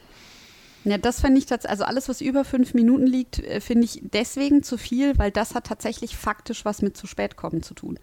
[0.85, 4.01] Ja, das fände ich tatsächlich, also alles, was über fünf Minuten liegt, äh, finde ich
[4.13, 7.99] deswegen zu viel, weil das hat tatsächlich faktisch was mit zu spät kommen zu tun.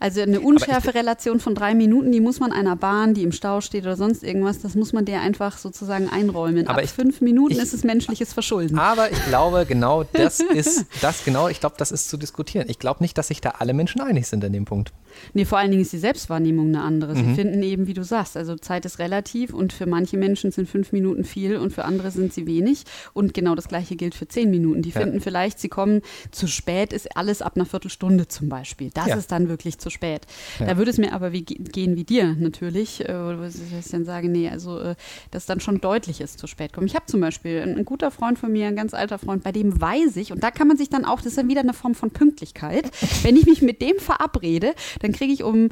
[0.00, 3.60] Also eine unschärfe Relation von drei Minuten, die muss man einer Bahn, die im Stau
[3.60, 6.66] steht oder sonst irgendwas, das muss man der einfach sozusagen einräumen.
[6.66, 8.78] Aber Ab ich- fünf Minuten ich- ist es menschliches Verschulden.
[8.78, 12.66] Aber ich glaube, genau das ist, das genau, ich glaube, das ist zu diskutieren.
[12.70, 14.92] Ich glaube nicht, dass sich da alle Menschen einig sind an dem Punkt.
[15.34, 17.14] Nee, vor allen Dingen ist die Selbstwahrnehmung eine andere.
[17.14, 17.34] Sie Mhm.
[17.34, 20.90] finden eben, wie du sagst, also Zeit ist relativ und für manche Menschen sind fünf
[20.92, 22.84] Minuten viel und für andere sind sie wenig.
[23.12, 24.82] Und genau das gleiche gilt für zehn Minuten.
[24.82, 25.00] Die Ja.
[25.00, 26.00] finden vielleicht, sie kommen
[26.30, 28.90] zu spät, ist alles ab einer Viertelstunde zum Beispiel.
[28.94, 29.16] Das Ja.
[29.16, 30.22] ist dann wirklich zu spät.
[30.58, 30.66] Ja.
[30.66, 34.28] Da würde es mir aber wie, gehen wie dir natürlich, äh, wo ich dann sage,
[34.28, 34.94] nee, also äh,
[35.30, 36.86] das dann schon deutlich ist, zu spät kommen.
[36.86, 39.52] Ich habe zum Beispiel ein, ein guter Freund von mir, ein ganz alter Freund, bei
[39.52, 41.74] dem weiß ich, und da kann man sich dann auch, das ist dann wieder eine
[41.74, 42.90] Form von Pünktlichkeit,
[43.22, 45.68] wenn ich mich mit dem verabrede, dann kriege ich um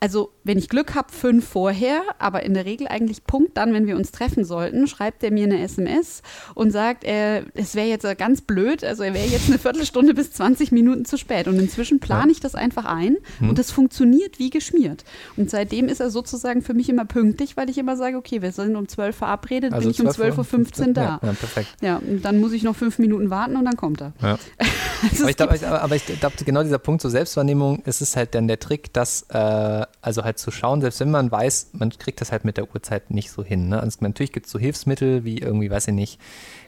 [0.00, 3.86] also wenn ich Glück habe, fünf vorher, aber in der Regel eigentlich Punkt dann, wenn
[3.86, 6.22] wir uns treffen sollten, schreibt er mir eine SMS
[6.54, 10.32] und sagt, er, es wäre jetzt ganz blöd, also er wäre jetzt eine Viertelstunde bis
[10.32, 11.48] 20 Minuten zu spät.
[11.48, 13.50] Und inzwischen plane ich das einfach ein Hm.
[13.50, 15.04] und das funktioniert wie geschmiert.
[15.36, 18.52] Und seitdem ist er sozusagen für mich immer pünktlich, weil ich immer sage, okay, wir
[18.52, 21.02] sind um 12 verabredet, bin ich um 12.15 Uhr da.
[21.02, 21.68] Ja, ja, perfekt.
[21.80, 24.12] Ja, und dann muss ich noch fünf Minuten warten und dann kommt er.
[24.22, 24.38] Ja.
[25.00, 28.48] Also Aber ich aber ich glaube, genau dieser Punkt zur Selbstwahrnehmung, ist es halt dann
[28.48, 32.30] der Trick, dass, äh, also halt zu schauen, selbst wenn man weiß, man kriegt das
[32.30, 33.68] halt mit der Uhrzeit nicht so hin.
[33.68, 33.80] Ne?
[33.80, 36.20] Also natürlich gibt es so Hilfsmittel, wie irgendwie, weiß ich nicht,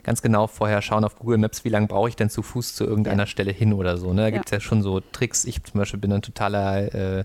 [0.03, 2.85] ganz genau vorher schauen auf Google Maps, wie lange brauche ich denn zu Fuß zu
[2.85, 3.27] irgendeiner Ja.
[3.27, 4.13] Stelle hin oder so.
[4.13, 4.21] Ne?
[4.21, 4.29] Da Ja.
[4.31, 5.45] gibt es ja schon so Tricks.
[5.45, 7.23] Ich zum Beispiel bin ein totaler äh,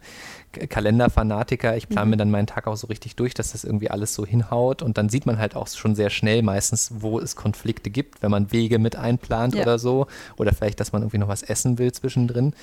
[0.68, 1.76] Kalenderfanatiker.
[1.76, 1.92] Ich Mhm.
[1.94, 4.82] plane mir dann meinen Tag auch so richtig durch, dass das irgendwie alles so hinhaut.
[4.82, 8.30] Und dann sieht man halt auch schon sehr schnell meistens, wo es Konflikte gibt, wenn
[8.30, 9.62] man Wege mit einplant Ja.
[9.62, 10.06] oder so.
[10.36, 12.54] Oder vielleicht, dass man irgendwie noch was essen will zwischendrin.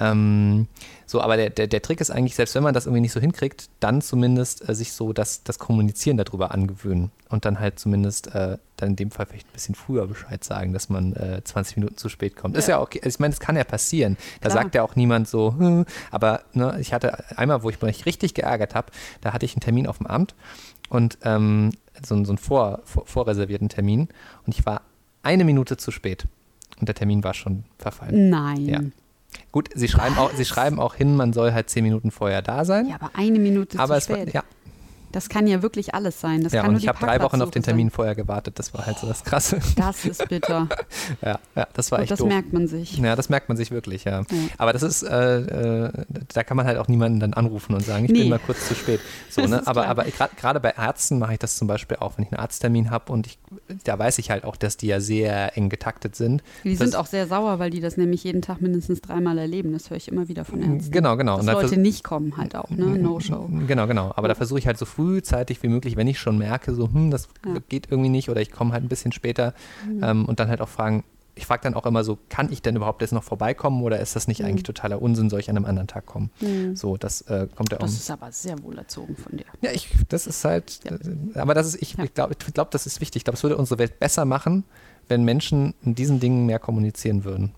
[0.00, 0.68] Ähm,
[1.06, 3.20] so, aber der, der, der Trick ist eigentlich, selbst wenn man das irgendwie nicht so
[3.20, 7.10] hinkriegt, dann zumindest äh, sich so das, das Kommunizieren darüber angewöhnen.
[7.32, 10.72] Und dann halt zumindest äh, dann in dem Fall vielleicht ein bisschen früher Bescheid sagen,
[10.74, 12.56] dass man äh, 20 Minuten zu spät kommt.
[12.56, 12.76] Ist Ja.
[12.76, 13.00] ja okay.
[13.02, 14.18] Also ich meine, das kann ja passieren.
[14.42, 14.62] Da Klar.
[14.62, 15.86] sagt ja auch niemand so, hm.
[16.10, 18.92] aber ne, ich hatte einmal, wo ich mich richtig geärgert habe,
[19.22, 20.34] da hatte ich einen Termin auf dem Amt
[20.90, 21.70] und ähm,
[22.04, 24.08] so, einen- so einen vor, vor, vorreservierten Termin
[24.46, 24.82] und ich war
[25.22, 26.26] eine Minute zu spät.
[26.80, 28.28] Und der Termin war schon verfallen.
[28.28, 28.66] Nein.
[28.68, 28.80] Ja.
[29.52, 32.64] Gut, sie schreiben, auch, sie schreiben auch hin, man soll halt zehn Minuten vorher da
[32.66, 32.88] sein.
[32.88, 34.34] Ja, aber eine Minute aber zu es war, spät.
[34.34, 34.42] ja,
[35.12, 36.42] Das kann ja wirklich alles sein.
[36.42, 38.58] Das ja kann und ich habe drei Wochen auf den Termin vorher gewartet.
[38.58, 39.60] Das war halt so das Krasse.
[39.60, 39.72] Sein.
[39.76, 40.68] Das ist bitter.
[41.24, 42.28] ja, ja, das war Und echt das doof.
[42.28, 42.96] merkt man sich.
[42.98, 44.20] Ja, das merkt man sich wirklich, ja.
[44.20, 44.26] Ja.
[44.58, 45.40] Aber das ist, äh,
[45.86, 45.90] äh,
[46.32, 48.20] da kann man halt auch niemanden dann anrufen und sagen, ich Nee.
[48.20, 49.00] bin mal kurz zu spät.
[49.30, 49.62] So, ne?
[49.66, 49.88] Aber, klar.
[49.90, 50.04] aber
[50.36, 53.26] gerade bei Ärzten mache ich das zum Beispiel auch, wenn ich einen Arzttermin habe und
[53.26, 53.38] ich,
[53.84, 56.42] da weiß ich halt auch, dass die ja sehr eng getaktet sind.
[56.64, 59.72] Die Das- sind auch sehr sauer, weil die das nämlich jeden Tag mindestens dreimal erleben.
[59.72, 60.90] Das höre ich immer wieder von Ärzten.
[60.90, 61.36] Genau, genau.
[61.38, 62.86] Dass Und Leute nicht kommen halt auch, ne?
[62.86, 63.48] No-Show.
[63.66, 64.12] Genau, genau.
[64.16, 67.10] Aber da versuche ich halt so frühzeitig wie möglich, wenn ich schon merke, so, hm,
[67.10, 67.56] das Ja.
[67.68, 69.54] geht irgendwie nicht oder ich komme halt ein bisschen später
[70.00, 72.76] ähm, und dann halt auch fragen, ich frage dann auch immer so, kann ich denn
[72.76, 74.46] überhaupt jetzt noch vorbeikommen oder ist das nicht Mhm.
[74.48, 76.30] eigentlich totaler Unsinn, soll ich an einem anderen Tag kommen?
[76.40, 76.76] Mhm.
[76.76, 77.82] So, das äh, kommt ja auch.
[77.82, 79.46] Das ist aber sehr wohl erzogen von dir.
[79.62, 80.92] Ja, ich, das ist halt, Ja.
[80.92, 82.04] äh, aber das ist, ich, Ja.
[82.04, 83.20] ich glaube, ich glaub, das ist wichtig.
[83.20, 84.64] Ich glaube, es würde unsere Welt besser machen,
[85.08, 87.52] wenn Menschen in diesen Dingen mehr kommunizieren würden.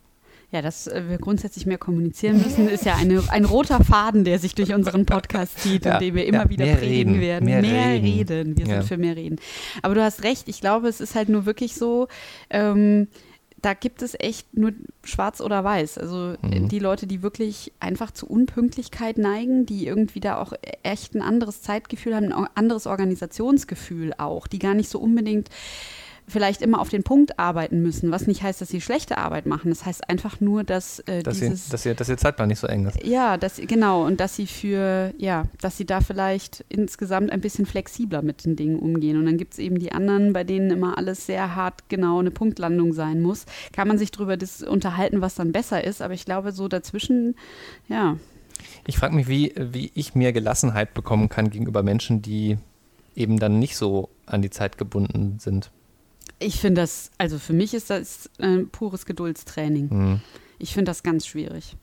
[0.55, 4.39] Ja, dass äh, wir grundsätzlich mehr kommunizieren müssen, ist ja eine, ein roter Faden, der
[4.39, 7.21] sich durch unseren Podcast zieht Ja, und den wir immer ja, wieder mehr predigen reden,
[7.21, 7.45] werden.
[7.45, 8.05] mehr reden.
[8.07, 8.57] reden.
[8.57, 8.75] Wir Ja.
[8.81, 9.41] sind für mehr Reden.
[9.83, 12.07] Aber du hast recht, ich glaube, es ist halt nur wirklich so,
[12.51, 13.09] ähm,
[13.63, 14.73] da gibt es echt nur
[15.05, 15.99] schwarz oder weiß.
[15.99, 16.69] Also äh, Mhm.
[16.69, 20.53] die Leute, die wirklich einfach zu Unpünktlichkeit neigen, die irgendwie da auch
[20.85, 25.49] echt ein anderes Zeitgefühl haben, ein anderes Organisationsgefühl auch, die gar nicht so unbedingt
[26.27, 29.69] vielleicht immer auf den Punkt arbeiten müssen, was nicht heißt, dass sie schlechte Arbeit machen.
[29.71, 32.61] Das heißt einfach nur, dass, äh, Dass, ihr, dieses dass, ihr, dass ihr Zeitplan nicht
[32.61, 33.05] so eng ist.
[33.05, 37.67] ja, dass genau und dass sie für ja, dass sie da vielleicht insgesamt ein bisschen
[37.67, 40.97] flexibler mit den Dingen umgehen und dann gibt es eben die anderen, bei denen immer
[40.97, 43.45] alles sehr hart genau eine Punktlandung sein muss.
[43.73, 47.37] Kann man sich darüber unterhalten, was dann besser ist, aber ich glaube so dazwischen,
[47.89, 48.17] ja,
[48.87, 52.57] Ich frage mich, wie, wie ich mehr Gelassenheit bekommen kann gegenüber Menschen, die
[53.15, 55.71] eben dann nicht so an die Zeit gebunden sind.
[56.39, 59.91] Ich finde das, also für mich ist das äh, pures Geduldstraining.
[59.91, 60.21] Hm.
[60.59, 61.77] Ich finde das ganz schwierig.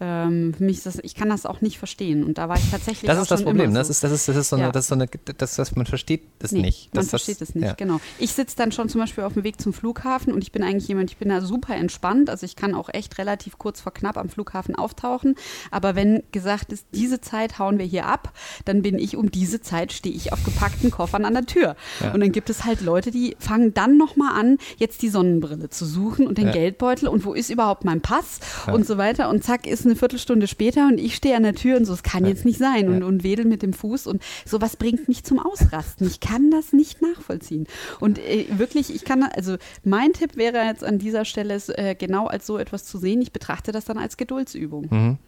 [0.00, 2.68] Ähm, für mich ist das, ich kann das auch nicht verstehen und da war ich
[2.68, 3.72] tatsächlich Das ist das Problem.
[3.74, 3.90] Das so.
[3.92, 4.72] ist, das ist, das ist so eine, Ja.
[4.72, 5.06] das ist so eine,
[5.38, 6.92] das, das, man versteht es Nee, nicht.
[6.94, 7.74] Man Das- versteht das, es nicht, ja.
[7.74, 8.00] genau.
[8.18, 10.88] Ich sitze dann schon zum Beispiel auf dem Weg zum Flughafen und ich bin eigentlich
[10.88, 12.28] jemand, ich bin da super entspannt.
[12.28, 15.36] Also ich kann auch echt relativ kurz vor knapp am Flughafen auftauchen.
[15.70, 18.32] Aber wenn gesagt ist, diese Zeit hauen wir hier ab,
[18.64, 21.76] dann bin ich um diese Zeit, stehe ich auf gepackten Koffern an der Tür.
[22.00, 22.12] Ja.
[22.12, 25.84] Und dann gibt es halt Leute, die fangen dann nochmal an, jetzt die Sonnenbrille zu
[25.86, 26.54] suchen und den.
[26.54, 28.38] Geldbeutel und wo ist überhaupt mein Pass
[28.72, 29.28] und so weiter.
[29.28, 32.02] Und zack, ist eine Viertelstunde später und ich stehe an der Tür und so, es
[32.02, 32.88] kann jetzt nicht sein.
[32.88, 36.06] Und, und wedel mit dem Fuß und sowas bringt mich zum Ausrasten.
[36.06, 37.66] Ich kann das nicht nachvollziehen.
[38.00, 41.94] Und äh, wirklich, ich kann, also mein Tipp wäre jetzt an dieser Stelle, es äh,
[41.98, 43.22] genau als so etwas zu sehen.
[43.22, 44.88] Ich betrachte das dann als Geduldsübung.
[44.90, 45.18] Mhm.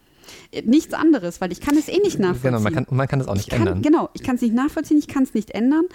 [0.51, 2.51] Äh, Nichts anderes, weil ich kann es eh nicht nachvollziehen.
[2.51, 3.81] Genau, man kann, man kann das auch nicht Ich kann, ändern.
[3.81, 5.85] Genau, ich kann es nicht nachvollziehen, ich kann es nicht ändern.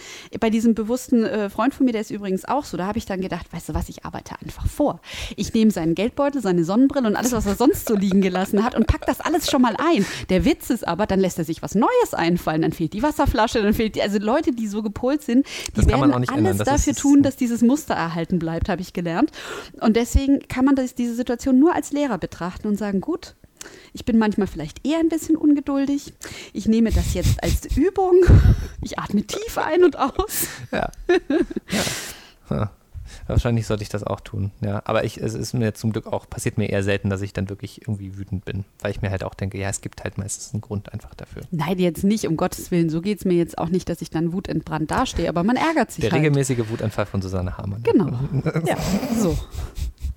[0.40, 3.06] Bei diesem bewussten äh, Freund von mir, der ist übrigens auch so, da habe ich
[3.06, 5.00] dann gedacht, weißt du was, ich arbeite einfach vor.
[5.36, 8.74] Ich nehme seinen Geldbeutel, seine Sonnenbrille und alles, was er sonst so liegen gelassen hat
[8.74, 10.04] und pack das alles schon mal ein.
[10.28, 13.62] Der Witz ist aber, dann lässt er sich was Neues einfallen, dann fehlt die Wasserflasche,
[13.62, 16.58] dann fehlt die, also Leute, die so gepolt sind, die Das werden alles ändern.
[16.58, 19.30] Dafür tun, dass dieses Muster erhalten bleibt, habe ich gelernt.
[19.80, 23.34] Und deswegen kann man das, diese Situation nur als Lehrer betrachten und sagen, gut,
[23.92, 26.12] ich bin manchmal vielleicht eher ein bisschen ungeduldig.
[26.52, 28.14] Ich nehme das jetzt als Übung.
[28.80, 30.46] Ich atme tief ein und aus.
[30.70, 30.90] Ja.
[32.50, 32.70] ja.
[33.26, 34.50] Wahrscheinlich sollte ich das auch tun.
[34.60, 37.32] Ja, aber ich, es ist mir zum Glück auch, passiert mir eher selten, dass ich
[37.32, 40.18] dann wirklich irgendwie wütend bin, weil ich mir halt auch denke, ja, es gibt halt
[40.18, 41.42] meistens einen Grund einfach dafür.
[41.50, 42.90] Nein, jetzt nicht, um Gottes Willen.
[42.90, 45.92] So geht es mir jetzt auch nicht, dass ich dann wutentbrannt dastehe, aber man ärgert
[45.92, 46.20] sich Der halt.
[46.20, 47.82] regelmäßige Wutanfall von Susanne Hamann.
[47.82, 48.12] Genau.
[48.66, 48.76] Ja,
[49.18, 49.36] so.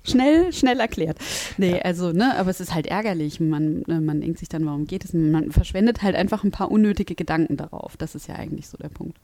[0.06, 1.18] Schnell, schnell erklärt.
[1.58, 3.40] Nee, also, ne, aber es ist halt ärgerlich.
[3.40, 5.12] Man, ne, man denkt sich dann, warum geht es?
[5.12, 7.96] Man verschwendet halt einfach ein paar unnötige Gedanken darauf.
[7.96, 9.18] Das ist ja eigentlich so der Punkt.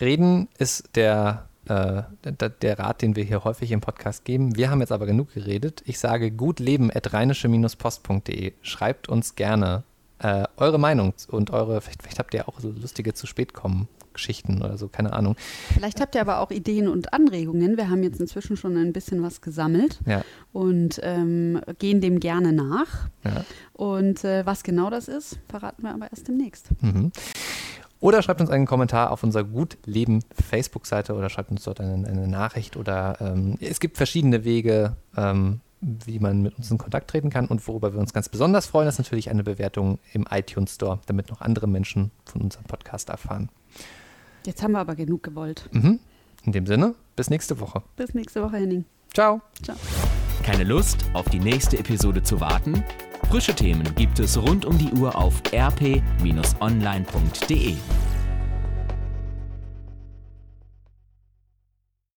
[0.00, 4.56] Reden ist der, äh, der, der Rat, den wir hier häufig im Podcast geben.
[4.56, 5.82] Wir haben jetzt aber genug geredet.
[5.86, 8.52] Ich sage gutleben.rheinische-post.de.
[8.62, 9.82] Schreibt uns gerne
[10.18, 13.88] äh, eure Meinung und eure, vielleicht, vielleicht habt ihr auch so lustige zu spät kommen
[14.16, 15.36] Geschichten oder so, keine Ahnung.
[15.72, 17.76] Vielleicht habt ihr aber auch Ideen und Anregungen.
[17.76, 22.52] Wir haben jetzt inzwischen schon ein bisschen was gesammelt Ja, und ähm, gehen dem gerne
[22.52, 23.08] nach.
[23.24, 23.44] ja.
[23.74, 26.70] Und äh, was genau das ist, verraten wir aber erst demnächst.
[26.80, 27.12] Mhm.
[28.00, 32.06] Oder schreibt uns einen Kommentar auf unserer Gut Leben Facebook-Seite oder schreibt uns dort eine,
[32.06, 37.10] eine Nachricht oder ähm, es gibt verschiedene Wege, ähm, wie man mit uns in Kontakt
[37.10, 40.74] treten kann und worüber wir uns ganz besonders freuen, ist natürlich eine Bewertung im iTunes
[40.74, 43.48] Store, damit noch andere Menschen von unserem Podcast erfahren.
[44.46, 45.68] Jetzt haben wir aber genug gewollt.
[45.72, 45.98] Mhm.
[46.44, 47.82] In dem Sinne, bis nächste Woche.
[47.96, 48.84] Bis nächste Woche, Henning.
[49.12, 49.40] Ciao.
[49.62, 49.76] Ciao.
[50.44, 52.84] Keine Lust, auf die nächste Episode zu warten?
[53.28, 56.04] Frische Themen gibt es rund um die Uhr auf rp-online.de.